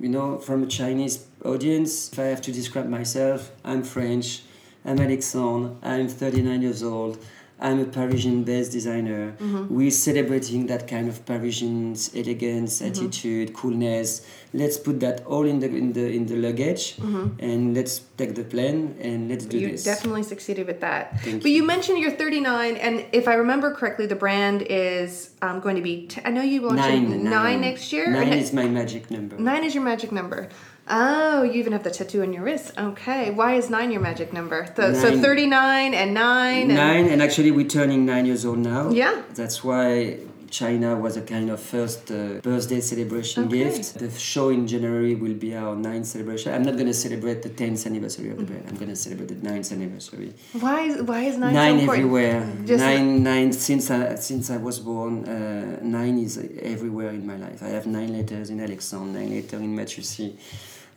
[0.03, 2.12] you know from a Chinese audience.
[2.12, 4.41] If I have to describe myself, I'm French.
[4.86, 5.75] I'm Alexandre.
[5.84, 7.23] I'm 39 years old.
[7.63, 9.34] I'm a Parisian-based designer.
[9.34, 9.67] Mm-hmm.
[9.75, 12.89] We're celebrating that kind of Parisian elegance, Mm-hmm.
[12.89, 14.25] attitude, coolness.
[14.51, 16.97] Let's put that all in the in the in the luggage,
[17.39, 19.65] and let's take the plane and let's do Mm-hmm.
[19.67, 19.84] you this.
[19.84, 21.21] definitely succeeded with that.
[21.21, 21.62] Thank but you.
[21.63, 26.08] mentioned you're 39, and if I remember correctly, the brand is um, going to be.
[26.08, 27.23] T- I know you launched Nine, nine.
[27.30, 28.10] nine next year.
[28.10, 29.38] Nine is my magic number.
[29.38, 30.49] Nine is your magic number.
[30.93, 32.73] Oh, you even have the tattoo on your wrist.
[32.77, 34.67] Okay, why is nine your magic number?
[34.75, 36.63] So, so 39 and nine.
[36.69, 38.89] And, Nine, and actually we're turning nine years old now.
[38.91, 39.21] Yeah.
[39.34, 40.17] That's why
[40.49, 43.63] China was a kind of first uh, birthday celebration Okay.
[43.63, 43.99] gift.
[43.99, 46.54] The show in January will be our ninth celebration.
[46.54, 48.65] I'm not going to celebrate the 10th anniversary of the brand.
[48.67, 50.34] I'm going to celebrate the ninth anniversary.
[50.60, 51.99] Why is why is nine, Nine so important?
[52.06, 52.39] everywhere.
[52.65, 53.54] Just- nine, nine.
[53.54, 56.38] Since I since I was born, uh, nine is
[56.75, 57.63] everywhere in my life.
[57.63, 60.34] I have nine letters in Alexandre, nine letters in Mattiussi.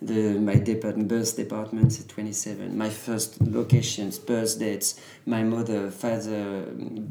[0.05, 2.77] The my department, birth department is 27.
[2.77, 6.63] My first locations, birth dates, my mother, father,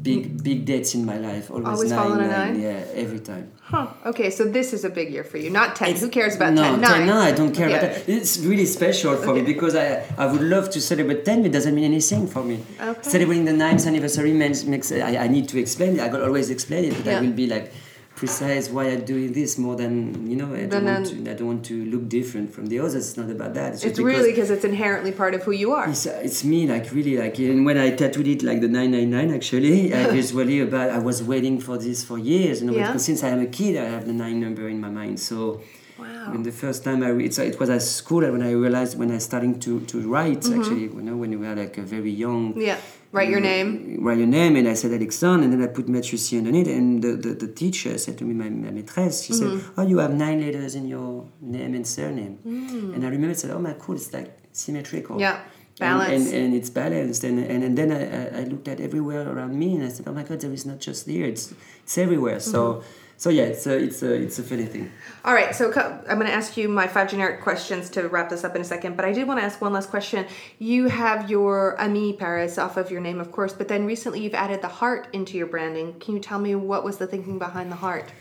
[0.08, 0.44] big mm.
[0.44, 1.50] big dates in my life.
[1.50, 2.30] Always, Always nine, nine.
[2.30, 2.60] nine?
[2.60, 3.50] Yeah, every time.
[3.62, 3.88] Huh.
[4.06, 5.50] Okay, so this is a big year for you.
[5.50, 5.96] Not 10.
[5.96, 6.80] Who cares about no, 10?
[6.82, 7.06] Nine.
[7.06, 7.78] No, I don't care Yeah.
[7.78, 8.08] about that.
[8.08, 11.52] It's really special for me because I, I would love to celebrate 10, but it
[11.52, 12.62] doesn't mean anything for me.
[12.80, 13.02] Okay.
[13.02, 16.00] Celebrating the ninth anniversary makes, makes I, I need to explain it.
[16.00, 17.18] I could always explain it, but Yeah.
[17.18, 17.72] I will be like
[18.16, 21.46] precise why I'm doing this more than, you know, I don't, want to, I don't
[21.46, 22.94] want to look different from the others.
[22.94, 23.72] It's not about that.
[23.72, 25.88] just It's really because it's inherently part of who you are.
[25.88, 29.34] it's, it's me, like really, like and when I tattooed it, like the 999.
[29.34, 30.90] Actually, I was really about.
[30.90, 32.86] I was waiting for this for years, you know, Yeah.
[32.88, 35.18] because since I am a kid, I have the nine number in my mind.
[35.20, 35.60] So,
[35.98, 36.32] Wow.
[36.32, 39.10] when the first time I read, so it was at school when I realized when
[39.12, 40.40] I starting to to write.
[40.40, 40.60] Mm-hmm.
[40.60, 42.54] Actually, you know, when you were like a very young.
[42.60, 42.78] Yeah.
[43.14, 43.98] Write your name.
[44.04, 47.12] Write your name, and I said Alexandre, and then I put Mattiussi underneath, and the,
[47.24, 49.58] the, the teacher said to me, my, my maîtresse, she Mm-hmm.
[49.60, 52.38] said, oh, you have nine letters in your name and surname.
[52.44, 52.94] Mm.
[52.94, 55.20] And I remember I said, oh my cool, it's like symmetrical.
[55.20, 55.36] Yeah.
[55.80, 56.26] And, Balance.
[56.32, 57.22] and, and it's balanced.
[57.24, 60.12] And, and, and then I, I, looked at everywhere around me and I said, oh
[60.12, 62.38] my God, there is not just here, it's, it's everywhere.
[62.38, 62.82] So
[63.16, 64.90] so yeah, it's a it's a it's a funny thing.
[65.24, 68.44] All right, so I'm going to ask you my five generic questions to wrap this
[68.44, 70.26] up in a second, but I did want to ask one last question.
[70.58, 74.34] You have your Ami Paris off of your name, of course, but then recently you've
[74.34, 75.94] added the heart into your branding.
[76.00, 78.12] Can you tell me what was the thinking behind the heart?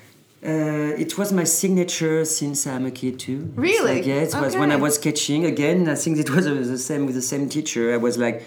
[0.46, 3.52] Uh, it was my signature since I'm a kid too.
[3.56, 3.96] Really?
[3.96, 5.88] like, yeah, it was when I was sketching again.
[5.88, 7.94] I think it was the same with the same teacher.
[7.94, 8.46] I was like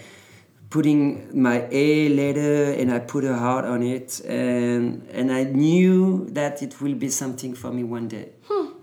[0.69, 6.27] putting my A letter and I put a heart on it, and and I knew
[6.31, 8.29] that it will be something for me one day.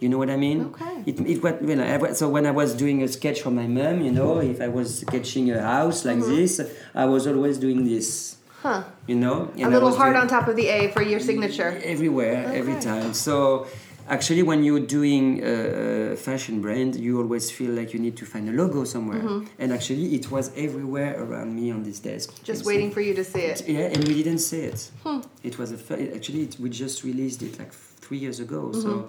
[0.00, 0.60] You know what I mean?
[0.66, 1.02] Okay.
[1.06, 4.02] It, it was when I, so when I was doing a sketch for my mom,
[4.02, 6.34] you know, if I was sketching a house like Mm-hmm.
[6.36, 6.60] this,
[6.94, 8.36] I was always doing this.
[8.60, 8.82] Huh.
[9.06, 11.20] You know, A And I little heart doing- on top of the A for your
[11.20, 11.80] signature.
[11.84, 13.66] everywhere every time so
[14.08, 18.48] actually when you're doing a fashion brand you always feel like you need to find
[18.48, 19.20] a logo somewhere.
[19.20, 19.46] Mm-hmm.
[19.58, 22.32] And actually it was everywhere around me on this desk.
[22.32, 22.44] Mm-hmm.
[22.44, 22.94] Just waiting see.
[22.94, 23.68] for you to see it.
[23.68, 24.90] yeah and we didn't see it.
[25.02, 25.20] Hmm.
[25.42, 29.08] It was a actually it, we just released it like three years ago so mm-hmm.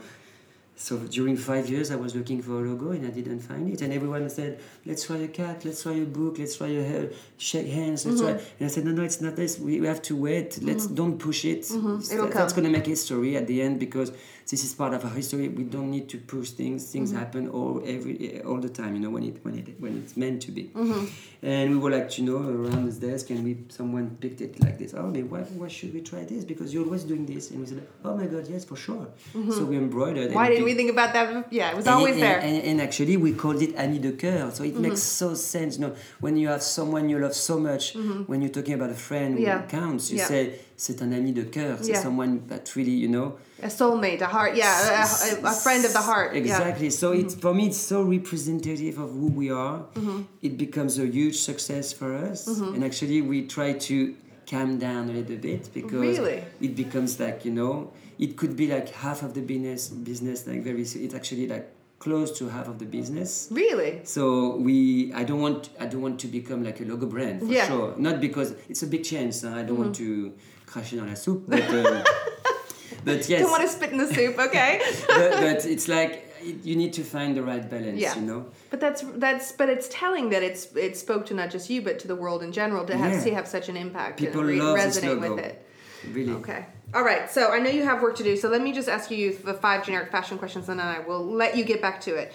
[0.77, 3.81] so during five years i was looking for a logo and i didn't find it.
[3.81, 7.09] And everyone said let's try a cat let's try a book let's try a hair,
[7.37, 8.55] shake hands let's try mm-hmm.
[8.59, 9.59] and i said no no it's not this.
[9.59, 10.61] We, we have to wait.
[10.61, 11.59] Let's don't push it.
[11.59, 14.11] It's- It'll that- that's going to make history at the end because
[14.49, 17.19] this is part of our history we don't need to push things things mm-hmm.
[17.19, 20.41] happen all every all the time you know when it when it when it's meant
[20.41, 21.05] to be mm-hmm.
[21.41, 24.77] and we were like you know around this desk and we someone picked it like
[24.77, 27.65] this oh why, why should we try this because you're always doing this and we
[27.65, 29.51] said oh my god yes for sure mm-hmm.
[29.51, 31.47] so we embroidered Why and didn't we think about that?
[31.51, 32.39] Yeah, it was and always it- there.
[32.39, 34.51] And, and actually, we called it Ami de Coeur.
[34.51, 35.31] So it makes Mm-hmm.
[35.31, 35.75] so sense.
[35.77, 37.95] You know, when you have someone you love so much,
[38.27, 39.61] when you're talking about a friend Yeah.
[39.61, 40.27] who counts, you Yeah.
[40.27, 41.77] say, c'est un ami de cœur.
[41.81, 42.01] C'est Yeah.
[42.03, 43.33] someone that really, you know.
[43.65, 46.29] A soulmate, a heart, yeah, a, a, friend of the heart.
[46.35, 46.41] yeah.
[46.41, 46.51] Mm-hmm.
[46.51, 46.89] Exactly.
[46.91, 49.77] So it's for me, it's so representative of who we are.
[50.47, 52.47] It becomes a huge success for us.
[52.47, 52.75] Mm-hmm.
[52.75, 53.95] And actually, we try to
[54.51, 56.43] calm down a little bit because Really?
[56.61, 59.89] it becomes like you know, it could be like half of the business.
[59.89, 60.83] Business like very.
[60.83, 61.65] It's actually like
[61.97, 63.47] close to half of the business.
[63.49, 64.01] Really?
[64.03, 67.47] So we, I don't want, I don't want to become like a logo brand for
[67.47, 67.65] Yeah.
[67.65, 67.73] Mm-hmm.
[67.73, 67.93] sure.
[67.97, 69.33] Not because it's a big change.
[69.41, 70.33] So I don't want to
[70.67, 72.03] crash it on la soup, but uh,
[73.05, 74.81] but yes, Don't want to spit in the soup, okay?
[75.07, 76.13] but, but it's like
[76.63, 77.99] you need to find the right balance.
[77.99, 78.15] Yeah.
[78.15, 78.45] You know.
[78.69, 81.99] But that's that's but it's telling that it's it spoke to not just you but
[81.99, 83.19] to the world in general to have Yeah.
[83.19, 85.65] see have such an impact People and re- resonate with it.
[86.11, 86.33] Really.
[86.33, 86.65] Okay.
[86.93, 87.29] All right.
[87.29, 88.37] So I know you have work to do.
[88.37, 91.25] So let me just ask you the five generic fashion questions, and then I will
[91.25, 92.33] let you get back to it.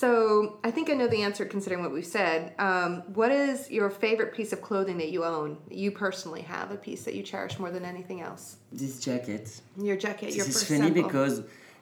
[0.00, 2.54] So I think I know the answer considering what we've said.
[2.58, 5.58] Um, what is your favorite piece of clothing that you own?
[5.70, 8.56] You personally have a piece that you cherish more than anything else.
[8.72, 9.60] This jacket.
[9.88, 10.34] Your jacket.
[10.34, 11.02] Your This is funny sample.
[11.02, 11.34] because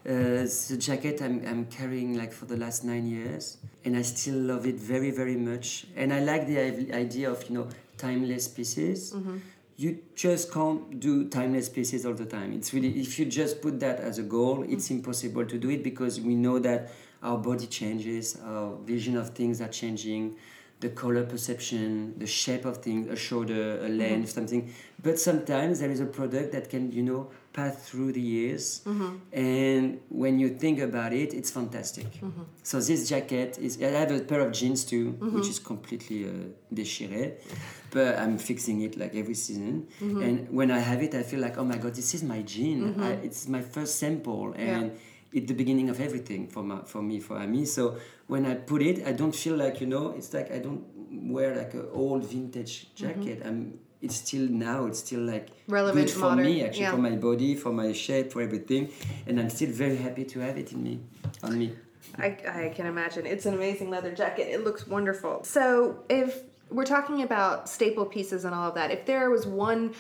[0.09, 4.39] uh, a jacket I'm, I'm carrying like for the last nine years, and I still
[4.53, 5.87] love it very very much.
[5.95, 6.59] And I like the
[7.05, 9.13] idea of you know timeless pieces.
[9.13, 9.37] Mm-hmm.
[9.77, 12.53] You just can't do timeless pieces all the time.
[12.53, 14.97] It's really if you just put that as a goal, it's Mm-hmm.
[14.97, 16.91] impossible to do it because we know that
[17.23, 20.37] our body changes, our vision of things are changing,
[20.81, 23.99] the color perception, the shape of things, a shoulder, a mm-hmm.
[23.99, 24.73] length, something.
[25.03, 28.81] But sometimes there is a product that can, you know, pass through the years.
[28.87, 29.17] Mm-hmm.
[29.33, 32.11] And when you think about it, it's fantastic.
[32.13, 32.43] Mm-hmm.
[32.63, 36.33] So this jacket is, I have a pair of jeans too, which is completely uh,
[36.73, 37.35] déchiré.
[37.91, 39.89] But I'm fixing it like every season.
[40.01, 42.99] And when I have it, I feel like, oh my God, this is my jean.
[43.03, 44.55] I, it's my first sample.
[44.57, 44.93] And
[45.33, 47.65] it's the beginning of everything for my, for me for Ami.
[47.65, 50.11] So when I put it, I don't feel like you know.
[50.11, 50.85] It's like I don't
[51.31, 53.07] wear like an old vintage mm-hmm.
[53.07, 53.43] jacket.
[53.45, 53.79] I'm.
[54.03, 54.87] It's still now.
[54.87, 56.91] It's still like Relevant, good for modern, me actually yeah.
[56.93, 58.91] for my body, for my shape, for everything,
[59.27, 61.01] and I'm still very happy to have it in me,
[61.43, 61.75] on me.
[62.17, 63.27] I, I can imagine.
[63.27, 64.49] It's an amazing leather jacket.
[64.49, 65.45] It looks wonderful.
[65.45, 69.93] So, if we're talking about staple pieces and all of that, if there was one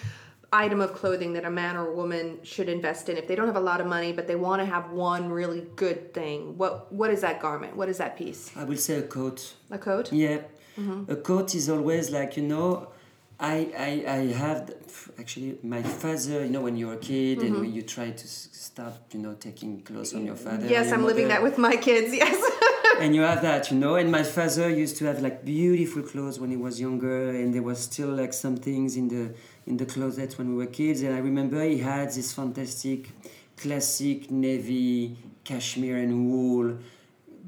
[0.52, 3.46] item of clothing that a man or a woman should invest in, if they don't
[3.46, 6.92] have a lot of money but they want to have one really good thing, what
[6.92, 7.76] what is that garment?
[7.76, 8.50] What is that piece?
[8.56, 9.54] I will say a coat.
[9.70, 10.12] A coat?
[10.12, 10.38] Yeah,
[10.78, 11.10] Mm-hmm.
[11.12, 12.88] a coat is always like you know.
[13.42, 13.56] I,
[13.88, 14.70] I, I have
[15.18, 17.60] actually my father you know when you're a kid and Mm-hmm.
[17.62, 21.28] when you try to stop you know taking clothes from your father Yes, I'm living
[21.28, 22.12] that with my kids.
[22.22, 22.36] Yes.
[23.00, 23.96] And you have that, you know.
[23.96, 27.62] And my father used to have like beautiful clothes when he was younger, and there
[27.62, 29.34] was still like some things in the
[29.66, 31.02] in the closet when we were kids.
[31.02, 33.10] And I remember he had this fantastic,
[33.56, 36.78] classic navy cashmere and wool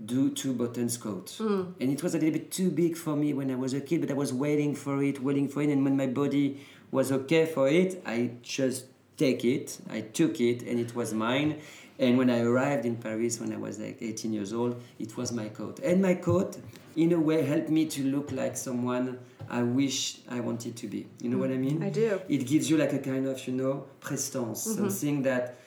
[0.04, 1.34] do two buttons coat.
[1.38, 1.64] Hmm.
[1.80, 4.00] And it was a little bit too big for me when i was a kid
[4.00, 5.68] but i was waiting for it waiting for it.
[5.68, 8.86] And when my body was okay for it i just
[9.16, 9.78] take it.
[9.90, 11.60] I took it and it was mine
[11.98, 15.32] and when i arrived in paris when i was like 18 years old it was
[15.32, 16.56] my coat and my coat
[16.96, 19.18] in a way helped me to look like someone
[19.48, 22.20] i wish i wanted to be you know what i mean I do.
[22.28, 24.88] it gives you like a kind of you know prestance mm-hmm.
[24.88, 25.58] something that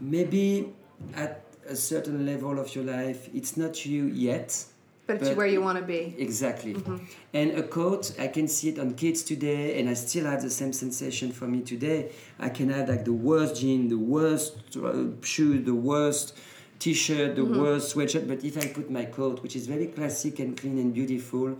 [0.00, 0.72] maybe
[1.14, 4.64] at a certain level of your life, it's not you yet.
[5.10, 6.14] But it's But- where you want to be.
[6.18, 6.76] Exactly.
[7.34, 10.50] And a coat, I can see it on kids today, and I still have the
[10.60, 12.00] same sensation for me today.
[12.38, 16.26] I can have like the worst jean, the worst uh, shoe, the worst
[16.78, 20.56] t-shirt, the worst sweatshirt, but if I put my coat, which is very classic and
[20.56, 21.58] clean and beautiful,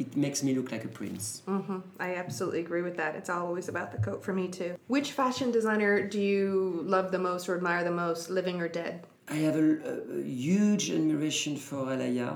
[0.00, 1.42] it makes me look like a prince.
[1.46, 3.14] hmm I absolutely agree with that.
[3.14, 4.72] It's always about the coat for me too.
[4.88, 8.94] Which fashion designer do you love the most or admire the most, living or dead?
[9.28, 12.30] I have a, a- a huge admiration for Alaïa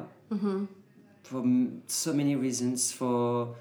[1.23, 2.93] for m- so many reasons.
[2.93, 3.55] For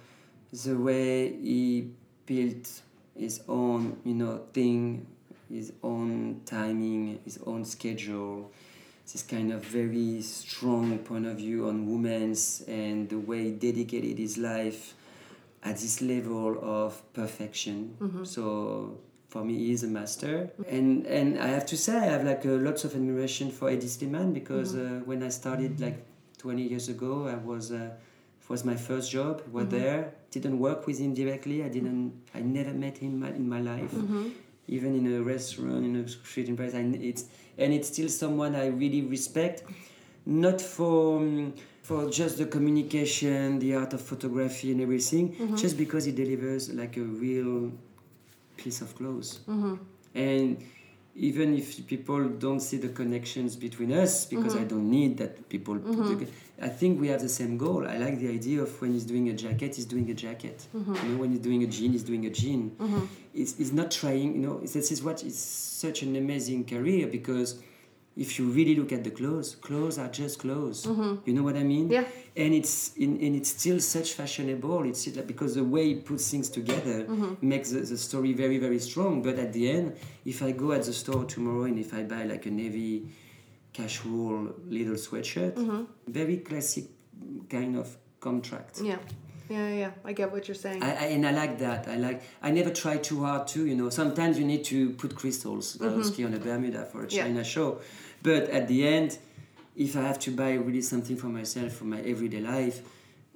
[0.52, 1.90] the way he
[2.26, 2.82] built
[3.18, 5.06] his own, you know, thing,
[5.50, 8.52] his own timing, his own schedule.
[9.12, 14.18] This kind of very strong point of view on women's and the way he dedicated
[14.18, 14.94] his life
[15.62, 17.96] at this level of perfection.
[18.24, 18.98] So
[19.28, 20.52] for me, he is a master.
[20.70, 23.90] And and I have to say, I have like uh, lots of admiration for Hedi
[23.96, 26.00] Slimane because uh, when I started like
[26.44, 27.92] 20 years ago, I was uh,
[28.42, 29.42] it was my first job.
[29.52, 31.64] Was there, didn't work with him directly.
[31.64, 32.12] I didn't.
[32.36, 33.94] I never met him in my, in my life.
[34.68, 36.80] Even in a restaurant, in a street in Paris, I,
[37.12, 37.24] it's
[37.58, 39.64] and it's still someone I really respect
[40.26, 46.04] not for um, for just the communication, the art of photography and everything, just because
[46.06, 47.72] he delivers like a real
[48.58, 49.40] piece of clothes.
[50.16, 50.58] And
[51.16, 54.68] even if people don't see the connections between us, because I mm-hmm.
[54.68, 55.76] don't need that people.
[55.76, 56.64] put the- mm-hmm.
[56.64, 57.86] I think we have the same goal.
[57.88, 60.66] I like the idea of when he's doing a jacket, he's doing a jacket.
[60.76, 60.96] Mm-hmm.
[60.96, 62.76] You know, when he's doing a jean, he's doing a jean.
[63.34, 64.34] It's, he's not trying.
[64.36, 67.62] You know, this is what is such an amazing career because
[68.16, 70.86] if you really look at the clothes, clothes are just clothes.
[70.86, 71.16] Mm-hmm.
[71.26, 71.90] You know what I mean?
[71.90, 72.06] Yeah.
[72.36, 74.84] And it's in, and it's still such fashionable.
[74.86, 77.48] It's still, because the way he puts things together mm-hmm.
[77.48, 79.22] makes the, the story very very strong.
[79.22, 82.24] But at the end, if I go at the store tomorrow and if I buy
[82.24, 83.08] like a navy
[83.72, 85.84] casual little sweatshirt, mm-hmm.
[86.08, 86.86] very classic
[87.50, 88.80] kind of contract.
[88.82, 88.98] Yeah.
[89.50, 89.92] Yeah, yeah.
[90.06, 90.82] I get what you're saying.
[90.84, 91.88] I, I, and I like that.
[91.88, 92.22] I like.
[92.42, 93.66] I never try too hard too.
[93.66, 97.16] You know, sometimes you need to put crystals Swarovski on a Bermuda for a Mm-hmm.
[97.18, 97.24] Yeah.
[97.24, 97.80] China show,
[98.22, 99.18] but at the end,
[99.76, 102.82] if I have to buy really something for myself for my everyday life,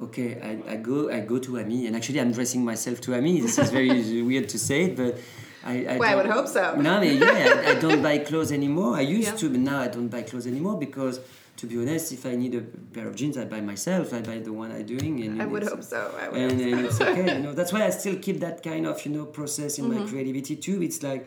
[0.02, 3.42] okay, I, I go I go to Ami, and actually I'm dressing myself to Ami.
[3.42, 5.18] This is very weird to say but.
[5.66, 6.76] I, I, Well, I would hope so.
[6.80, 8.96] No, I mean, yeah, I, I don't buy clothes anymore.
[8.96, 9.38] I used Yeah.
[9.42, 11.20] to, but now I don't buy clothes anymore because,
[11.58, 12.62] to be honest, if I need a
[12.94, 14.14] pair of jeans, I buy myself.
[14.14, 15.14] I buy the one I'm doing.
[15.24, 16.02] And I would hope so.
[16.24, 18.58] I would and, hope and it's okay you know that's why i still keep that
[18.70, 20.04] kind of you know process in Mm-hmm.
[20.04, 21.24] my creativity too it's like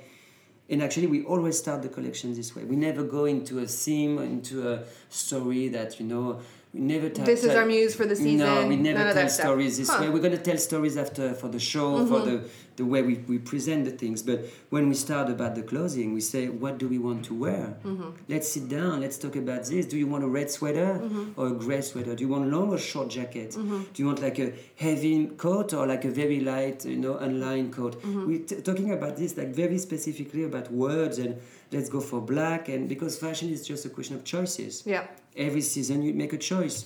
[0.71, 4.15] and actually we always start the collection this way we never go into a theme
[4.37, 4.75] into a
[5.09, 6.27] story that you know
[6.73, 8.39] we never tell This is our muse for the season.
[8.47, 9.95] no we never none tell stories this Huh.
[9.97, 10.03] Mm-hmm.
[10.05, 12.37] way we're going to tell stories after for the show for the
[12.81, 14.23] the way we, we present the things.
[14.23, 14.39] But
[14.75, 17.65] when we start about the clothing we say what do we want to wear?
[17.85, 18.11] Mm-hmm.
[18.33, 19.85] let's sit down let's talk about this.
[19.93, 21.39] Do you want a red sweater Mm-hmm.
[21.41, 22.13] or a gray sweater?
[22.17, 23.51] Do you want long or short jacket?
[23.95, 24.49] Do you want like a
[24.85, 27.95] heavy coat or like a very light you know unlined coat?
[28.03, 28.27] Mm-hmm.
[28.29, 31.33] we're t- talking about this like very specifically about words and
[31.75, 34.73] let's go for black and because fashion is just a question of choices.
[34.95, 35.05] Yeah.
[35.49, 36.79] every season you make a choice.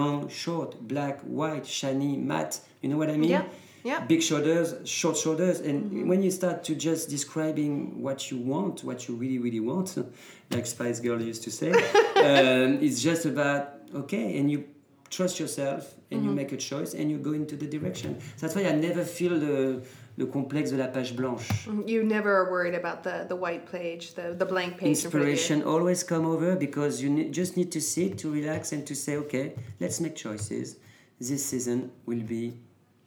[0.00, 2.54] Long short black white shiny matte.
[2.82, 3.30] You know what i mean?
[3.36, 3.44] Yeah,
[3.84, 4.00] yeah.
[4.00, 6.08] big shoulders short shoulders and mm-hmm.
[6.08, 9.96] when you start to just describing what you want what you really really want
[10.50, 11.70] like spice girl used to say
[12.16, 14.64] um, it's just about okay and you
[15.10, 16.36] trust yourself and you mm-hmm.
[16.36, 19.82] make a choice and you go into the direction that's why i never feel the
[20.18, 21.86] le complexe de la page blanche mm-hmm.
[21.86, 24.88] You never are worried about the, the white page, the, the blank page.
[24.88, 25.34] in front of you.
[25.34, 28.94] inspiration always come over because you ne- just need to sit to relax and to
[28.94, 30.76] say okay let's make choices
[31.20, 32.58] this season will be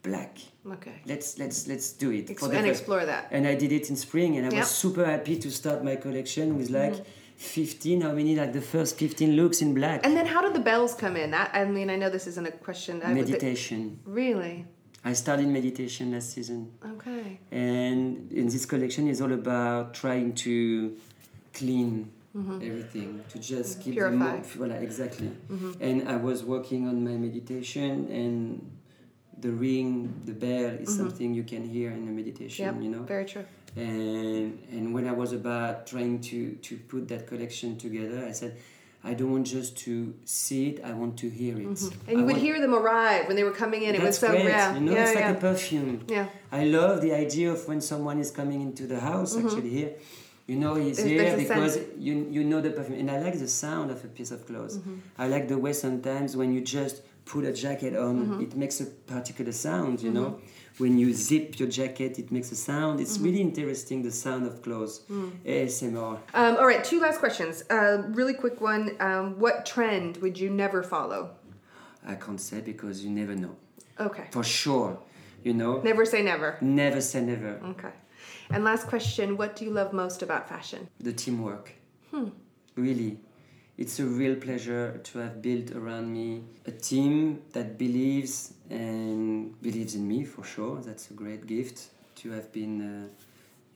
[0.03, 1.01] black Okay.
[1.05, 3.27] let's let's let's do it Ex- for the and first- explore that.
[3.31, 4.59] and i did it in spring and i Yeah.
[4.59, 7.19] was super happy to start my collection with like Mm-hmm.
[7.37, 10.59] 15 how many like the first 15 looks in black And then how did the
[10.59, 11.31] bells come in?
[11.31, 13.01] That, I mean, I know this isn't a question.
[13.03, 14.65] I meditation Really?
[15.03, 16.59] i started meditation last season
[16.93, 17.39] Okay.
[17.51, 20.55] and in this collection is all about trying to
[21.59, 21.91] clean
[22.69, 24.21] everything to just keep the Mm-hmm.
[24.21, 24.37] Purify.
[24.39, 24.59] Mm-hmm.
[24.59, 25.31] voilà, exactly
[25.87, 28.35] and i was working on my meditation and
[29.41, 29.89] the ring
[30.25, 32.75] the bell is something you can hear in the meditation Mm-hmm.
[32.81, 32.83] Yep.
[32.85, 33.45] you know Very true.
[33.75, 38.51] and and when I was about trying to to put that collection together, I said,
[39.09, 39.93] I don't want just to
[40.25, 40.75] see it.
[40.89, 41.67] I want to hear it.
[41.67, 42.07] Mm-hmm.
[42.09, 43.91] And I you would hear them arrive when they were coming in.
[43.99, 44.45] It was so great.
[44.45, 44.75] yeah.
[44.75, 45.93] You know, yeah, it's like a perfume.
[46.17, 46.27] Yeah.
[46.59, 49.31] I love the idea of when someone is coming into the house.
[49.41, 49.91] Actually, here,
[50.49, 51.73] you know he's There's- here there's because
[52.05, 54.75] you you know the perfume, and I like the sound of a piece of clothes.
[54.77, 54.97] Mm-hmm.
[55.23, 58.85] I like the way sometimes when you just put a jacket on, it makes a
[58.85, 60.39] particular sound, you know.
[60.77, 62.99] When you zip your jacket, it makes a sound.
[62.99, 65.01] It's really interesting, the sound of clothes.
[65.45, 66.19] ASMR.
[66.33, 67.63] Um, all right, two last questions.
[67.69, 68.95] Uh, really quick one.
[68.99, 71.31] Um, what trend would you never follow?
[72.05, 73.55] I can't say because you never know.
[73.99, 74.27] Okay.
[74.31, 74.97] For sure,
[75.43, 75.81] you know.
[75.81, 76.57] Never say never.
[76.61, 77.59] Never say never.
[77.65, 77.91] Okay.
[78.49, 80.87] And last question What do you love most about fashion?
[80.99, 81.73] The teamwork.
[82.75, 83.19] Really.
[83.81, 89.95] It's a real pleasure to have built around me a team that believes and believes
[89.95, 90.79] in me for sure.
[90.81, 93.07] That's a great gift to have been, uh,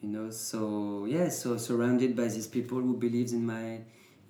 [0.04, 0.30] you know.
[0.30, 3.80] So yeah, so surrounded by these people who believes in my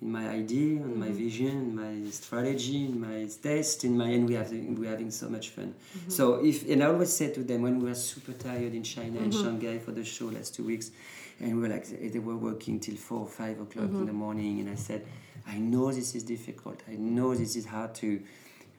[0.00, 1.24] in my idea, in my mm-hmm.
[1.24, 5.28] vision, in my strategy, in my taste, in my and we have we're having so
[5.28, 5.74] much fun.
[5.74, 6.10] Mm-hmm.
[6.10, 9.18] So if and I always say to them when we were super tired in China
[9.20, 9.44] and mm-hmm.
[9.44, 10.90] Shanghai for the show last two weeks,
[11.38, 14.60] and we were like they were working till four or five o'clock in the morning,
[14.60, 15.04] and I said,
[15.46, 16.82] I know this is difficult.
[16.88, 18.20] I know this is hard to.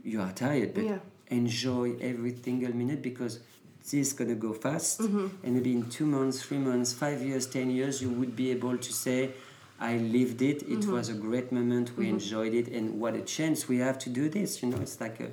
[0.04, 1.00] You are tired, but Yeah.
[1.30, 3.40] enjoy every single minute because
[3.84, 5.28] this is gonna go fast, mm-hmm.
[5.44, 8.78] and maybe in two months, three months, five years, ten years, you would be able
[8.78, 9.32] to say.
[9.80, 10.64] I lived it.
[10.64, 10.92] It mm-hmm.
[10.92, 11.96] was a great moment.
[11.96, 12.16] We mm-hmm.
[12.16, 14.64] enjoyed it, and what a chance we have to do this.
[14.64, 15.30] You know, it's like a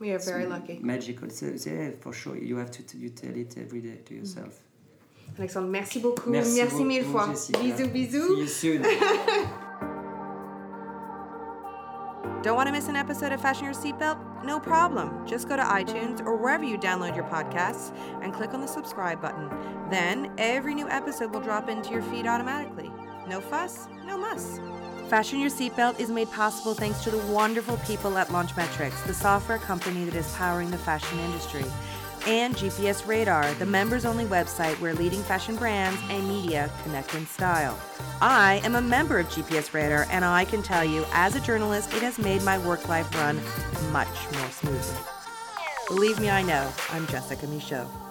[0.00, 0.78] We are very lucky.
[0.80, 1.28] Magical.
[1.28, 2.36] Yeah, for sure.
[2.36, 4.58] You have to you tell it every day to yourself.
[5.38, 6.26] Alexandre, merci beaucoup.
[6.26, 7.28] Merci, Merci, mille fois.
[7.28, 7.86] Jessica.
[7.86, 8.82] Bisous, See you soon.
[12.42, 14.44] Don't want to miss an episode of Fashion Your Seatbelt?
[14.46, 15.26] No problem.
[15.26, 19.20] Just go to iTunes or wherever you download your podcasts and click on the subscribe
[19.20, 19.50] button.
[19.90, 22.90] Then every new episode will drop into your feed automatically.
[23.28, 24.58] No fuss, no muss.
[25.10, 29.58] Fashion Your Seatbelt is made possible thanks to the wonderful people at Launchmetrics, the software
[29.58, 31.64] company that is powering the fashion industry,
[32.26, 37.26] and GPS Radar, the members only website where leading fashion brands and media connect in
[37.26, 37.78] style.
[38.20, 41.94] I am a member of GPS Radar, and I can tell you, as a journalist,
[41.94, 43.40] it has made my work life run
[43.92, 45.00] much more smoothly.
[45.88, 46.70] Believe me, I know.
[46.90, 48.09] I'm Jessica Michault.